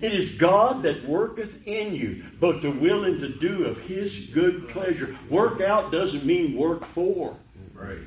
[0.00, 4.26] It is God that worketh in you, both to will and to do of His
[4.26, 5.16] good pleasure.
[5.28, 7.36] Work out doesn't mean work for.
[7.74, 7.98] Right.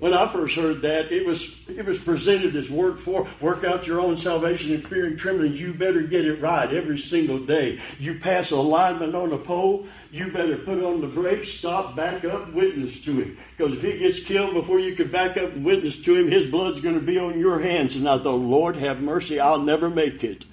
[0.00, 3.86] When I first heard that, it was it was presented as work for work out
[3.86, 5.52] your own salvation in fear and trembling.
[5.52, 7.78] You better get it right every single day.
[7.98, 12.24] You pass a lineman on a pole, you better put on the brakes, stop, back
[12.24, 13.36] up, witness to him.
[13.54, 16.46] Because if he gets killed before you can back up and witness to him, his
[16.46, 17.94] blood's going to be on your hands.
[17.94, 20.46] And I thought, Lord, have mercy, I'll never make it.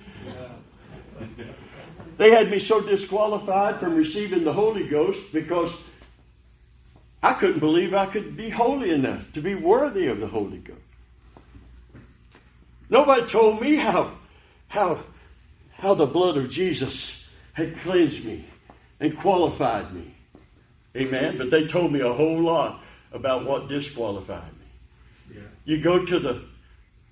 [2.17, 5.73] They had me so disqualified from receiving the Holy Ghost because
[7.21, 10.79] I couldn't believe I could be holy enough to be worthy of the Holy Ghost.
[12.89, 14.13] Nobody told me how,
[14.67, 15.03] how,
[15.73, 17.21] how the blood of Jesus
[17.53, 18.45] had cleansed me
[18.99, 20.13] and qualified me.
[20.95, 21.37] Amen.
[21.37, 25.35] But they told me a whole lot about what disqualified me.
[25.35, 25.41] Yeah.
[25.65, 26.45] You go to the,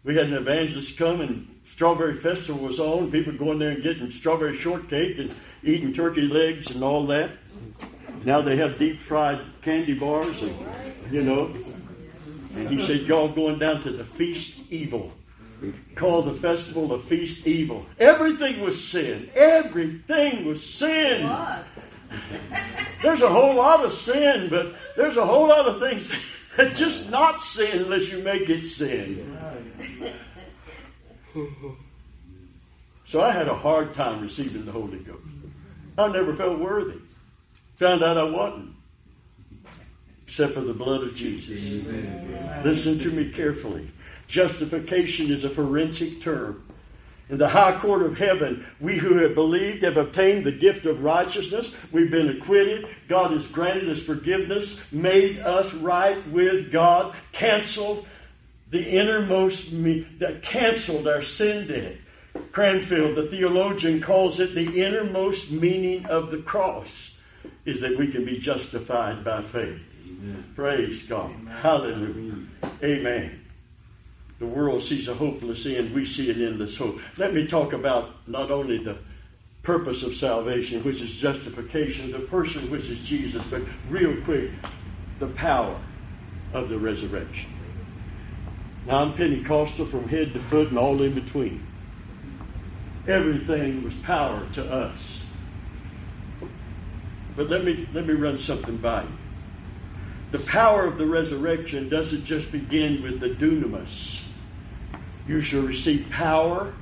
[0.03, 3.11] we had an evangelist come and Strawberry Festival was on.
[3.11, 7.31] People going there and getting strawberry shortcake and eating turkey legs and all that.
[8.25, 10.57] Now they have deep fried candy bars and,
[11.11, 11.55] you know.
[12.55, 15.13] And he said, Y'all going down to the feast evil.
[15.93, 17.85] Call the festival the feast evil.
[17.99, 19.29] Everything was sin.
[19.35, 21.29] Everything was sin.
[23.01, 26.11] there's a whole lot of sin, but there's a whole lot of things
[26.57, 29.37] that just not sin unless you make it sin.
[33.05, 35.21] So I had a hard time receiving the Holy Ghost.
[35.97, 36.99] I never felt worthy.
[37.77, 38.75] Found out I wasn't.
[40.25, 41.73] Except for the blood of Jesus.
[41.73, 42.61] Amen.
[42.63, 43.89] Listen to me carefully.
[44.27, 46.63] Justification is a forensic term.
[47.29, 51.03] In the high court of heaven, we who have believed have obtained the gift of
[51.03, 51.73] righteousness.
[51.91, 52.87] We've been acquitted.
[53.07, 58.07] God has granted us forgiveness, made us right with God, canceled
[58.69, 61.97] the innermost me that canceled our sin debt.
[62.51, 67.14] Cranfield, the theologian, calls it the innermost meaning of the cross
[67.65, 69.81] is that we can be justified by faith.
[70.07, 70.45] Amen.
[70.55, 71.31] Praise God.
[71.31, 71.47] Amen.
[71.47, 72.35] Hallelujah.
[72.83, 73.41] Amen.
[74.39, 75.93] The world sees a hopeless end.
[75.93, 76.99] We see an endless hope.
[77.17, 78.97] Let me talk about not only the
[79.63, 84.51] purpose of salvation, which is justification, the person, which is Jesus, but real quick,
[85.19, 85.79] the power
[86.53, 87.49] of the resurrection.
[88.85, 91.65] Now I'm Pentecostal from head to foot and all in between.
[93.07, 95.24] Everything was power to us.
[97.35, 99.09] But let me let me run something by you.
[100.31, 104.21] The power of the resurrection doesn't just begin with the dunamis.
[105.27, 106.73] You shall receive power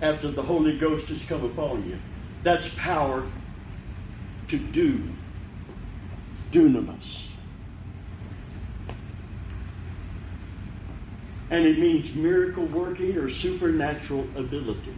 [0.00, 1.98] after the Holy Ghost has come upon you.
[2.42, 3.22] That's power
[4.48, 5.00] to do.
[6.50, 7.26] Dunamis.
[11.50, 14.94] And it means miracle working or supernatural ability.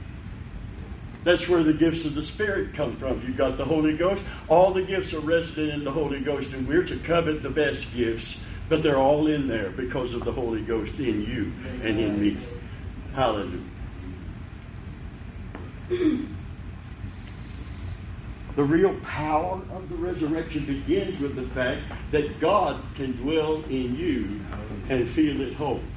[1.24, 3.22] That's where the gifts of the Spirit come from.
[3.26, 4.22] You've got the Holy Ghost.
[4.48, 7.94] All the gifts are resident in the Holy Ghost, and we're to covet the best
[7.94, 11.50] gifts, but they're all in there because of the Holy Ghost in you
[11.82, 12.36] and in me.
[13.14, 13.60] Hallelujah.
[18.56, 23.96] the real power of the resurrection begins with the fact that God can dwell in
[23.96, 24.40] you
[24.90, 25.88] and feel at home.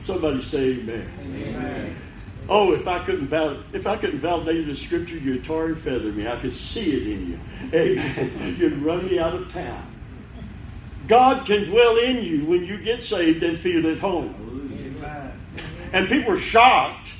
[0.00, 1.08] Somebody say amen.
[1.20, 1.96] amen.
[2.48, 6.10] Oh, if I couldn't val- if I couldn't validate the scripture, you'd tar and feather
[6.10, 6.26] me.
[6.26, 7.40] I could see it in you.
[7.74, 8.56] Amen.
[8.58, 9.84] You'd run me out of town.
[11.06, 14.34] God can dwell in you when you get saved and feel at home.
[15.92, 17.12] And people are shocked.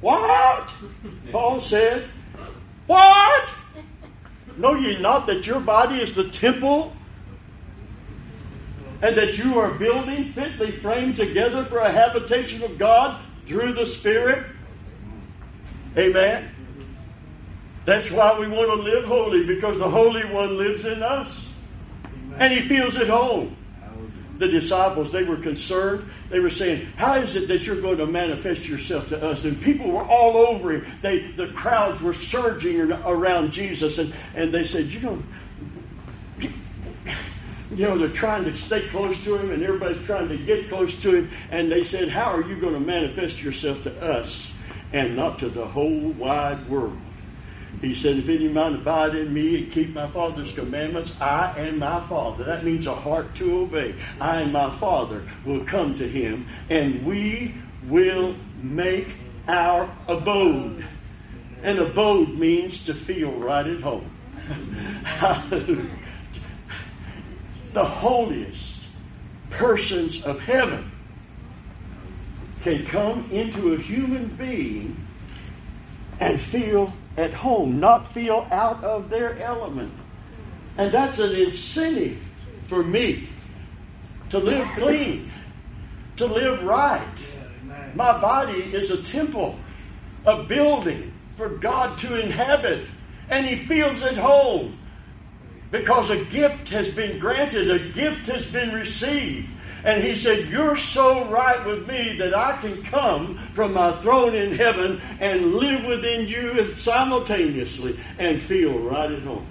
[0.00, 0.72] What?
[1.30, 2.08] Paul said.
[2.86, 3.48] What?
[4.56, 6.92] Know ye not that your body is the temple
[9.00, 13.86] and that you are building fitly framed together for a habitation of God through the
[13.86, 14.46] Spirit?
[15.96, 16.50] Amen.
[17.84, 21.48] That's why we want to live holy because the Holy One lives in us.
[22.38, 23.56] And He feels at home.
[24.38, 26.10] The disciples, they were concerned.
[26.30, 29.44] They were saying, How is it that you're going to manifest yourself to us?
[29.44, 30.86] And people were all over him.
[31.02, 33.98] They, the crowds were surging around Jesus.
[33.98, 35.22] And, and they said, You know,
[37.74, 41.00] you know, they're trying to stay close to him and everybody's trying to get close
[41.02, 41.30] to him.
[41.50, 44.51] And they said, How are you going to manifest yourself to us?
[44.92, 46.98] And not to the whole wide world.
[47.80, 51.78] He said, If any man abide in me and keep my Father's commandments, I and
[51.78, 52.44] my Father.
[52.44, 53.96] That means a heart to obey.
[54.20, 57.54] I and my Father will come to him, and we
[57.88, 59.08] will make
[59.48, 60.84] our abode.
[61.62, 64.08] And abode means to feel right at home.
[67.72, 68.80] the holiest
[69.50, 70.91] persons of heaven
[72.62, 74.96] can come into a human being
[76.20, 79.92] and feel at home, not feel out of their element.
[80.78, 82.18] And that's an incentive
[82.64, 83.28] for me
[84.30, 85.30] to live clean,
[86.16, 87.02] to live right.
[87.94, 89.58] My body is a temple,
[90.24, 92.88] a building for God to inhabit,
[93.28, 94.78] and He feels at home
[95.70, 99.48] because a gift has been granted, a gift has been received.
[99.84, 104.34] And he said, You're so right with me that I can come from my throne
[104.34, 109.46] in heaven and live within you simultaneously and feel right at home.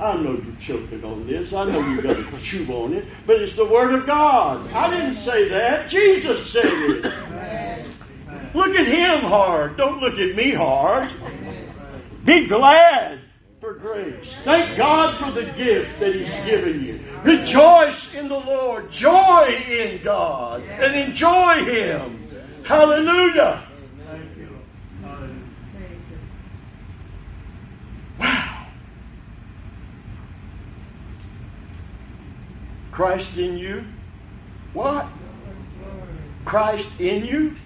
[0.00, 1.52] I know you're choking on this.
[1.52, 3.04] I know you've got to chew on it.
[3.26, 4.70] But it's the Word of God.
[4.72, 5.88] I didn't say that.
[5.88, 7.04] Jesus said it.
[8.54, 9.76] Look at Him hard.
[9.76, 11.12] Don't look at me hard.
[12.24, 13.17] Be glad
[13.60, 14.32] for grace.
[14.44, 17.00] Thank God for the gift that He's given you.
[17.22, 18.90] Rejoice in the Lord.
[18.90, 20.62] Joy in God.
[20.62, 22.28] And enjoy Him.
[22.64, 23.64] Hallelujah.
[28.20, 28.66] Wow.
[32.92, 33.84] Christ in you?
[34.72, 35.06] What?
[36.44, 37.56] Christ in you?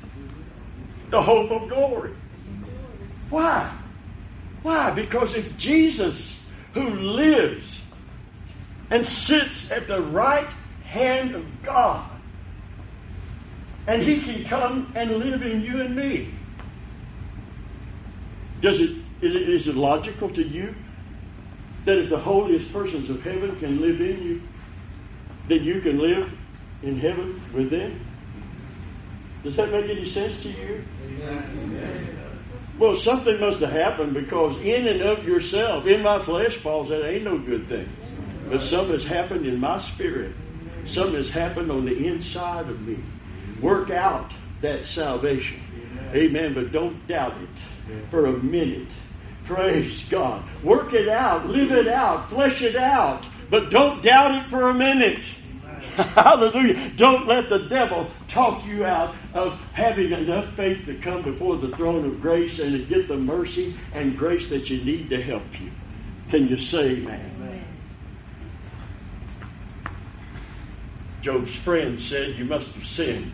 [1.11, 2.15] The hope of glory.
[3.29, 3.82] Why?
[4.63, 4.91] Why?
[4.91, 6.41] Because if Jesus,
[6.75, 7.81] who lives
[8.91, 10.49] and sits at the right
[10.85, 12.09] hand of God,
[13.87, 16.33] and he can come and live in you and me,
[18.61, 18.91] does it
[19.21, 20.75] is, it logical to you
[21.85, 24.43] that if the holiest persons of heaven can live in you,
[25.49, 26.33] that you can live
[26.83, 28.01] in heaven with them?
[29.43, 30.85] Does that make any sense to you?
[31.05, 32.19] Amen.
[32.83, 37.03] Well, something must have happened because in and of yourself, in my flesh, Paul said,
[37.03, 37.89] ain't no good thing.
[38.49, 40.35] But something has happened in my spirit.
[40.85, 42.99] Something has happened on the inside of me.
[43.61, 45.63] Work out that salvation.
[46.13, 46.55] Amen.
[46.55, 48.91] But don't doubt it for a minute.
[49.45, 50.43] Praise God.
[50.65, 51.47] Work it out.
[51.47, 52.31] Live it out.
[52.31, 53.25] Flesh it out.
[53.49, 55.25] But don't doubt it for a minute.
[55.97, 56.91] Hallelujah.
[56.97, 61.69] Don't let the devil talk you out of having enough faith to come before the
[61.77, 65.61] throne of grace and to get the mercy and grace that you need to help
[65.61, 65.71] you.
[66.31, 67.31] Can you say amen?
[67.37, 67.65] amen.
[71.21, 73.33] Job's friend said, You must have sinned.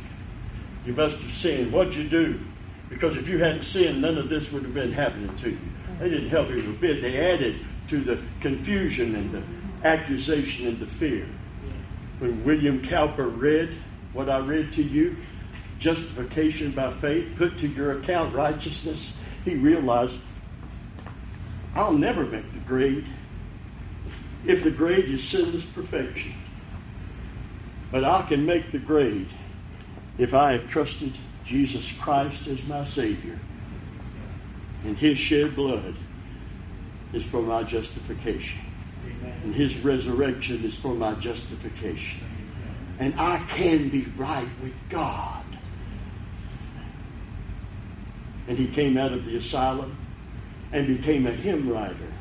[0.84, 1.72] You must have sinned.
[1.72, 2.40] What'd you do?
[2.88, 5.58] Because if you hadn't sinned, none of this would have been happening to you.
[6.00, 7.02] They didn't help you a bit.
[7.02, 9.42] They added to the confusion and the
[9.86, 11.26] accusation and the fear.
[12.18, 13.76] When William Cowper read
[14.12, 15.16] what I read to you,
[15.78, 19.12] justification by faith, put to your account righteousness,
[19.44, 20.18] he realized,
[21.74, 23.06] I'll never make the grade
[24.44, 26.34] if the grade is sinless perfection.
[27.90, 29.28] But I can make the grade
[30.18, 31.12] if I have trusted
[31.44, 33.38] Jesus Christ as my Savior.
[34.84, 35.94] And His shed blood
[37.12, 38.60] is for my justification.
[39.42, 42.20] And His resurrection is for my justification.
[42.98, 45.44] And I can be right with God.
[48.48, 49.96] And he came out of the asylum
[50.72, 52.12] and became a hymn writer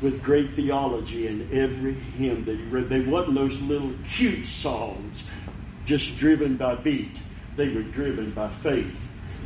[0.00, 2.88] with great theology in every hymn that he read.
[2.88, 5.22] They wasn't those little cute songs
[5.84, 7.16] just driven by beat.
[7.56, 8.96] They were driven by faith.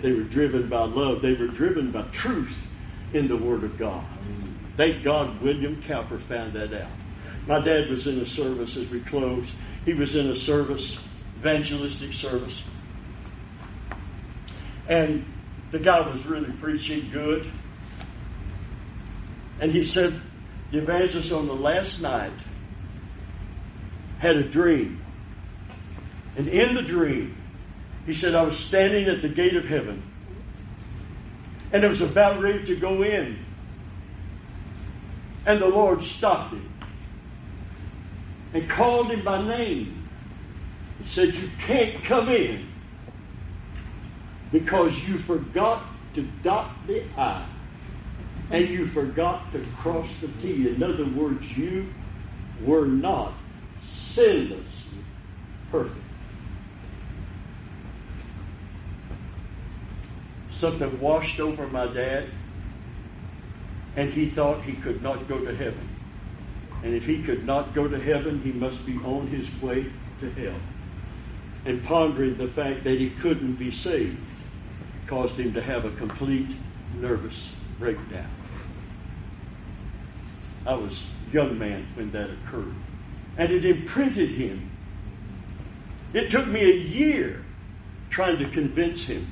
[0.02, 1.22] They were driven by love.
[1.22, 2.68] They were driven by truth
[3.12, 4.04] in the Word of God.
[4.76, 6.90] Thank God William Cowper found that out.
[7.46, 9.52] My dad was in a service as we closed.
[9.84, 10.98] He was in a service,
[11.38, 12.62] evangelistic service.
[14.88, 15.24] And
[15.70, 17.48] the guy was really preaching good.
[19.60, 20.20] And he said,
[20.72, 22.32] the evangelist on the last night
[24.18, 25.00] had a dream.
[26.36, 27.36] And in the dream,
[28.06, 30.02] he said, I was standing at the gate of heaven.
[31.72, 33.43] And I was about ready to go in.
[35.46, 36.70] And the Lord stopped him
[38.52, 40.08] and called him by name.
[40.98, 42.66] He said, You can't come in
[44.52, 45.84] because you forgot
[46.14, 47.44] to dot the I
[48.50, 50.68] and you forgot to cross the T.
[50.68, 51.92] In other words, you
[52.62, 53.32] were not
[53.82, 55.02] sinlessly
[55.70, 55.98] perfect.
[60.50, 62.28] Something washed over my dad,
[63.96, 65.88] and he thought he could not go to heaven.
[66.82, 69.86] And if he could not go to heaven, he must be on his way
[70.20, 70.58] to hell.
[71.64, 74.18] And pondering the fact that he couldn't be saved
[75.06, 76.48] caused him to have a complete
[77.00, 78.28] nervous breakdown.
[80.66, 82.74] I was young man when that occurred.
[83.36, 84.70] And it imprinted him.
[86.12, 87.42] It took me a year
[88.10, 89.26] trying to convince him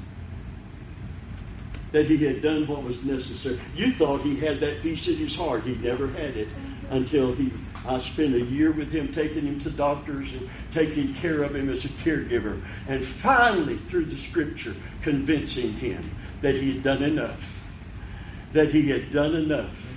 [1.93, 3.61] that he had done what was necessary.
[3.75, 5.63] You thought he had that peace in his heart.
[5.63, 6.49] He never had it
[6.91, 7.53] until he
[7.85, 11.69] I spent a year with him, taking him to doctors and taking care of him
[11.69, 12.63] as a caregiver.
[12.87, 16.11] And finally, through the scripture, convincing him
[16.43, 17.61] that he had done enough.
[18.53, 19.93] That he had done enough.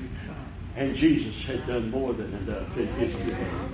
[0.75, 3.71] And Jesus had done more than enough in his behalf.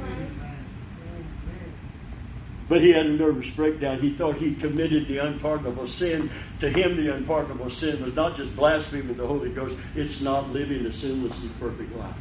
[2.68, 3.99] But he had a nervous breakdown.
[3.99, 6.30] He thought he committed the unpardonable sin.
[6.59, 10.86] To him, the unpardonable sin was not just blaspheming the Holy Ghost, it's not living
[10.86, 12.16] a sinless and perfect life.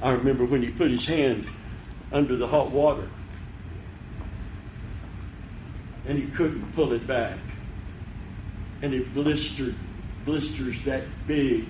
[0.00, 1.46] I remember when he put his hand
[2.12, 3.08] under the hot water
[6.06, 7.38] and he couldn't pull it back.
[8.82, 9.76] And it blistered,
[10.24, 11.66] blisters that big.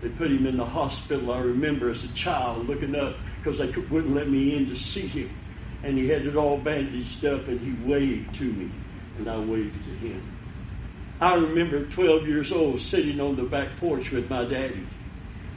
[0.00, 1.32] They put him in the hospital.
[1.32, 5.06] I remember as a child looking up because they wouldn't let me in to see
[5.06, 5.30] him.
[5.82, 8.70] And he had it all bandaged up and he waved to me
[9.18, 10.22] and I waved to him.
[11.20, 14.86] I remember 12 years old sitting on the back porch with my daddy,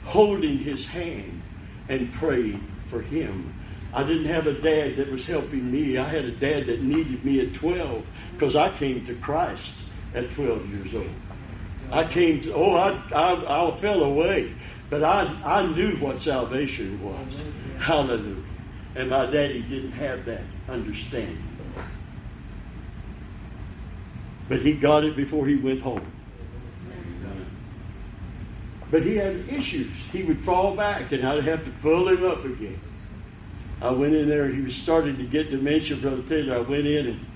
[0.04, 1.42] holding his hand
[1.88, 3.52] and praying for him.
[3.92, 5.98] I didn't have a dad that was helping me.
[5.98, 9.74] I had a dad that needed me at 12 because I came to Christ
[10.14, 11.14] at 12 years old.
[11.92, 14.54] I came to, oh, I, I, I fell away,
[14.90, 17.42] but I, I knew what salvation was.
[17.78, 18.42] Hallelujah.
[18.96, 21.42] And my daddy didn't have that understanding.
[24.48, 26.04] But he got it before he went home.
[28.90, 29.92] But he had issues.
[30.12, 32.80] He would fall back, and I'd have to pull him up again.
[33.80, 36.56] I went in there, and he was starting to get dementia, Brother Taylor.
[36.56, 37.26] I went in, and,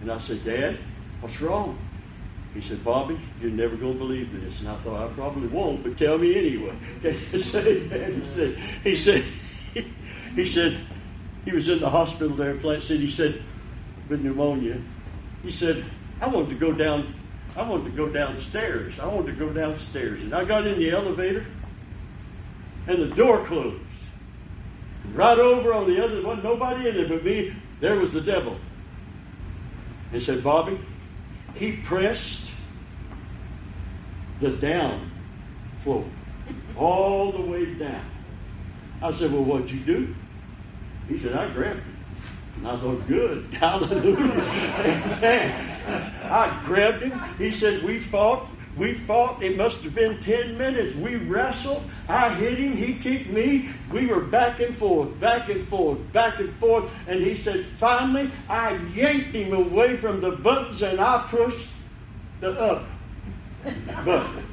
[0.00, 0.78] and I said, Dad,
[1.20, 1.78] what's wrong?
[2.56, 4.60] He said, Bobby, you're never going to believe this.
[4.60, 6.74] And I thought, I probably won't, but tell me anyway.
[7.02, 8.22] he said,
[8.82, 9.24] he said,
[10.34, 10.78] he said,
[11.44, 13.04] he was in the hospital there in Plant City.
[13.04, 13.42] He said,
[14.08, 14.80] with pneumonia.
[15.42, 15.84] He said,
[16.20, 17.14] I wanted to go down
[17.56, 18.98] I wanted to go downstairs.
[19.00, 20.22] I wanted to go downstairs.
[20.22, 21.46] And I got in the elevator,
[22.86, 23.82] and the door closed.
[25.14, 27.54] Right over on the other, wasn't nobody in there but me.
[27.80, 28.58] There was the devil.
[30.12, 30.78] And said, Bobby,
[31.56, 32.50] he pressed
[34.40, 35.10] the down
[35.82, 36.04] floor
[36.76, 38.04] all the way down.
[39.02, 40.14] I said, Well, what'd you do?
[41.08, 41.84] He said, I grabbed it.
[42.56, 44.42] And I thought, good, hallelujah.
[46.24, 47.20] I grabbed him.
[47.38, 49.42] He said, we fought We fought.
[49.42, 50.94] It must have been 10 minutes.
[50.96, 51.82] We wrestled.
[52.08, 52.76] I hit him.
[52.76, 53.70] He kicked me.
[53.90, 56.90] We were back and forth, back and forth, back and forth.
[57.06, 61.70] And he said, finally, I yanked him away from the buttons and I pushed
[62.40, 62.84] the up
[64.04, 64.44] button.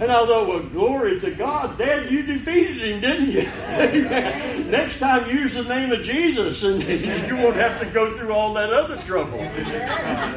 [0.00, 3.42] And I thought, well, glory to God, Dad, you defeated him, didn't you?
[4.70, 6.82] Next time, use the name of Jesus, and
[7.28, 9.38] you won't have to go through all that other trouble.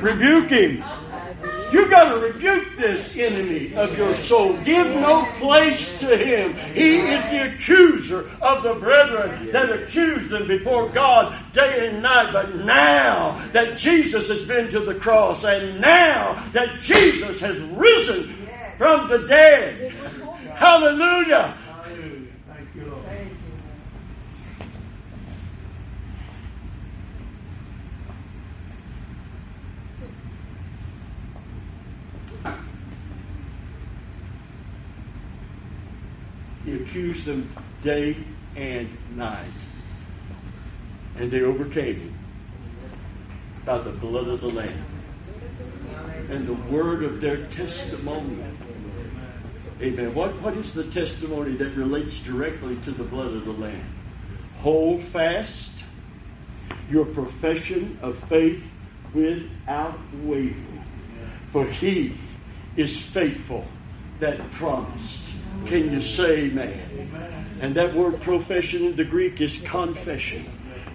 [0.01, 0.83] Rebuke him.
[1.75, 4.55] You got to rebuke this enemy of your soul.
[4.63, 6.55] Give no place to him.
[6.73, 12.31] He is the accuser of the brethren that accuse them before God day and night.
[12.31, 18.47] But now that Jesus has been to the cross, and now that Jesus has risen
[18.77, 19.91] from the dead,
[20.55, 21.57] hallelujah.
[36.75, 37.49] Accused them
[37.83, 38.17] day
[38.55, 39.45] and night.
[41.17, 42.15] And they overcame him
[43.65, 44.85] by the blood of the Lamb
[46.29, 48.43] and the word of their testimony.
[49.81, 50.13] Amen.
[50.13, 53.83] What, what is the testimony that relates directly to the blood of the Lamb?
[54.59, 55.73] Hold fast
[56.89, 58.69] your profession of faith
[59.13, 60.83] without wavering,
[61.51, 62.17] for he
[62.75, 63.65] is faithful
[64.19, 65.24] that promised.
[65.65, 66.81] Can you say amen?
[67.61, 70.45] And that word profession in the Greek is confession.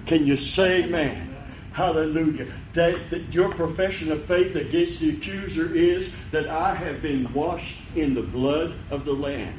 [0.06, 1.30] Can you say amen?
[1.72, 2.52] Hallelujah.
[2.72, 7.78] That, that your profession of faith against the accuser is that I have been washed
[7.94, 9.54] in the blood of the Lamb.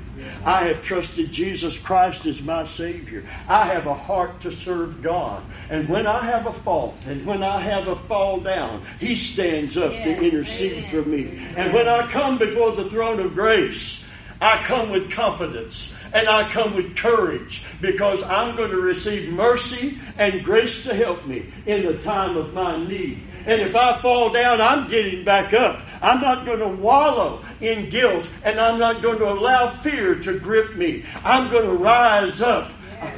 [0.45, 3.23] I have trusted Jesus Christ as my Savior.
[3.47, 5.43] I have a heart to serve God.
[5.69, 9.77] And when I have a fault and when I have a fall down, He stands
[9.77, 10.89] up yes, to intercede amen.
[10.89, 11.47] for me.
[11.55, 14.01] And when I come before the throne of grace,
[14.41, 19.99] I come with confidence and I come with courage because I'm going to receive mercy
[20.17, 23.21] and grace to help me in the time of my need.
[23.45, 25.81] And if I fall down, I'm getting back up.
[26.01, 30.39] I'm not going to wallow in guilt and I'm not going to allow fear to
[30.39, 31.05] grip me.
[31.23, 32.71] I'm going to rise up.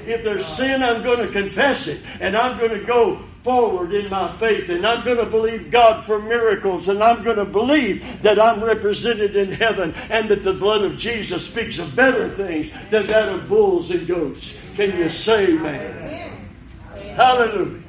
[0.06, 4.10] If there's sin, I'm going to confess it and I'm going to go forward in
[4.10, 8.22] my faith and I'm going to believe God for miracles and I'm going to believe
[8.22, 12.72] that I'm represented in heaven and that the blood of Jesus speaks of better things
[12.90, 14.54] than that of bulls and goats.
[14.76, 16.52] Can you say amen?
[17.16, 17.84] Hallelujah.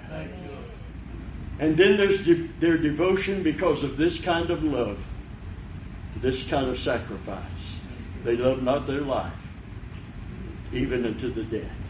[1.60, 5.06] And then there's de- their devotion because of this kind of love,
[6.16, 7.78] this kind of sacrifice.
[8.24, 9.32] They love not their life,
[10.72, 11.83] even unto the death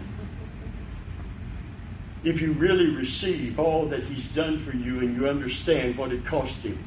[2.25, 6.25] if you really receive all that He's done for you and you understand what it
[6.25, 6.79] cost Him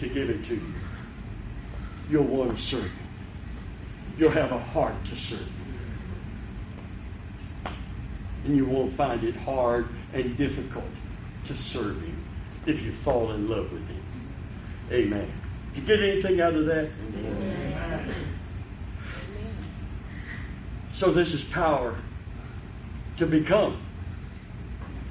[0.00, 0.74] to give it to you,
[2.08, 2.92] you'll want to serve Him.
[4.18, 5.54] You'll have a heart to serve Him.
[8.46, 10.84] And you won't find it hard and difficult
[11.44, 12.24] to serve Him
[12.64, 14.02] if you fall in love with Him.
[14.90, 15.30] Amen.
[15.74, 16.88] Did you get anything out of that?
[17.14, 18.14] Amen.
[20.92, 21.94] So this is power
[23.18, 23.78] to become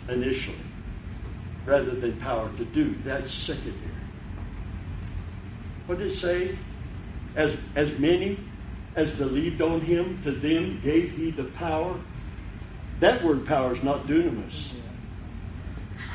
[0.09, 0.57] initially,
[1.65, 2.95] rather than power to do.
[3.03, 3.75] That's secondary.
[5.85, 6.57] What did it say?
[7.35, 8.37] As, as many
[8.95, 11.95] as believed on him, to them gave he the power.
[12.99, 14.69] That word power is not dunamis.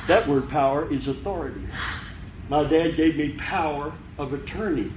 [0.07, 1.67] That word power is authority.
[2.49, 4.93] My dad gave me power of attorney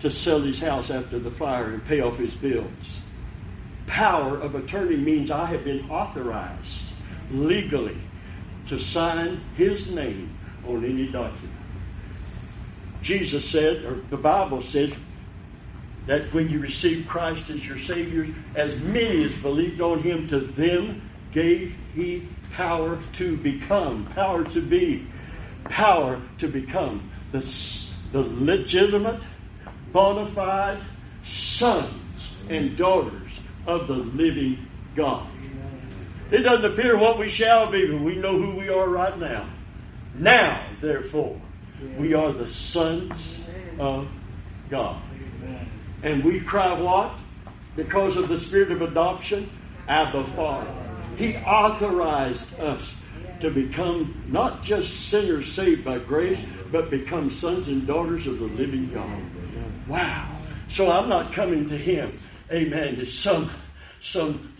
[0.00, 2.98] to sell his house after the fire and pay off his bills.
[3.86, 6.84] Power of attorney means I have been authorized
[7.30, 7.96] legally
[8.72, 10.34] to sign his name
[10.66, 11.54] on any document.
[13.02, 14.94] Jesus said, or the Bible says,
[16.06, 20.40] that when you receive Christ as your Savior, as many as believed on him, to
[20.40, 21.02] them
[21.32, 25.06] gave he power to become, power to be,
[25.64, 27.40] power to become the,
[28.12, 29.20] the legitimate,
[29.92, 30.82] bona fide
[31.24, 31.92] sons
[32.48, 33.32] and daughters
[33.66, 35.26] of the living God.
[36.32, 39.46] It doesn't appear what we shall be, but we know who we are right now.
[40.14, 41.38] Now, therefore,
[41.98, 43.36] we are the sons
[43.78, 44.08] of
[44.70, 45.02] God.
[46.02, 47.18] And we cry what?
[47.76, 49.50] Because of the spirit of adoption?
[49.88, 50.72] Abba Father.
[51.18, 52.90] He authorized us
[53.40, 58.46] to become not just sinners saved by grace, but become sons and daughters of the
[58.46, 59.22] living God.
[59.86, 60.38] Wow.
[60.68, 62.18] So I'm not coming to Him,
[62.50, 63.50] amen, to some,
[64.00, 64.51] some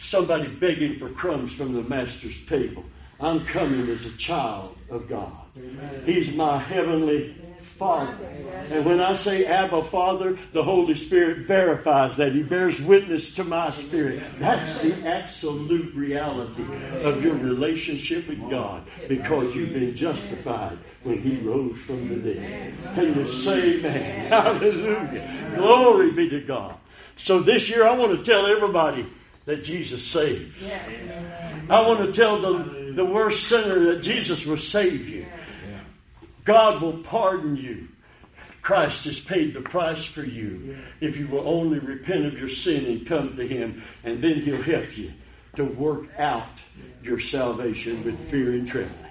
[0.00, 2.84] somebody begging for crumbs from the master's table.
[3.20, 5.32] I'm coming as a child of God.
[5.56, 6.02] Amen.
[6.06, 8.16] He's my heavenly Father.
[8.70, 12.32] And when I say Abba Father, the Holy Spirit verifies that.
[12.32, 14.22] He bears witness to my spirit.
[14.38, 16.64] That's the absolute reality
[17.02, 22.74] of your relationship with God because you've been justified when He rose from the dead.
[22.94, 24.26] Can you say amen?
[24.28, 25.52] Hallelujah.
[25.56, 26.76] Glory be to God.
[27.16, 29.08] So this year I want to tell everybody
[29.48, 30.54] that Jesus saves.
[31.70, 35.24] I want to tell the, the worst sinner that Jesus will save you.
[36.44, 37.88] God will pardon you.
[38.60, 42.84] Christ has paid the price for you if you will only repent of your sin
[42.84, 45.14] and come to Him, and then He'll help you
[45.56, 46.50] to work out
[47.02, 49.07] your salvation with fear and trembling.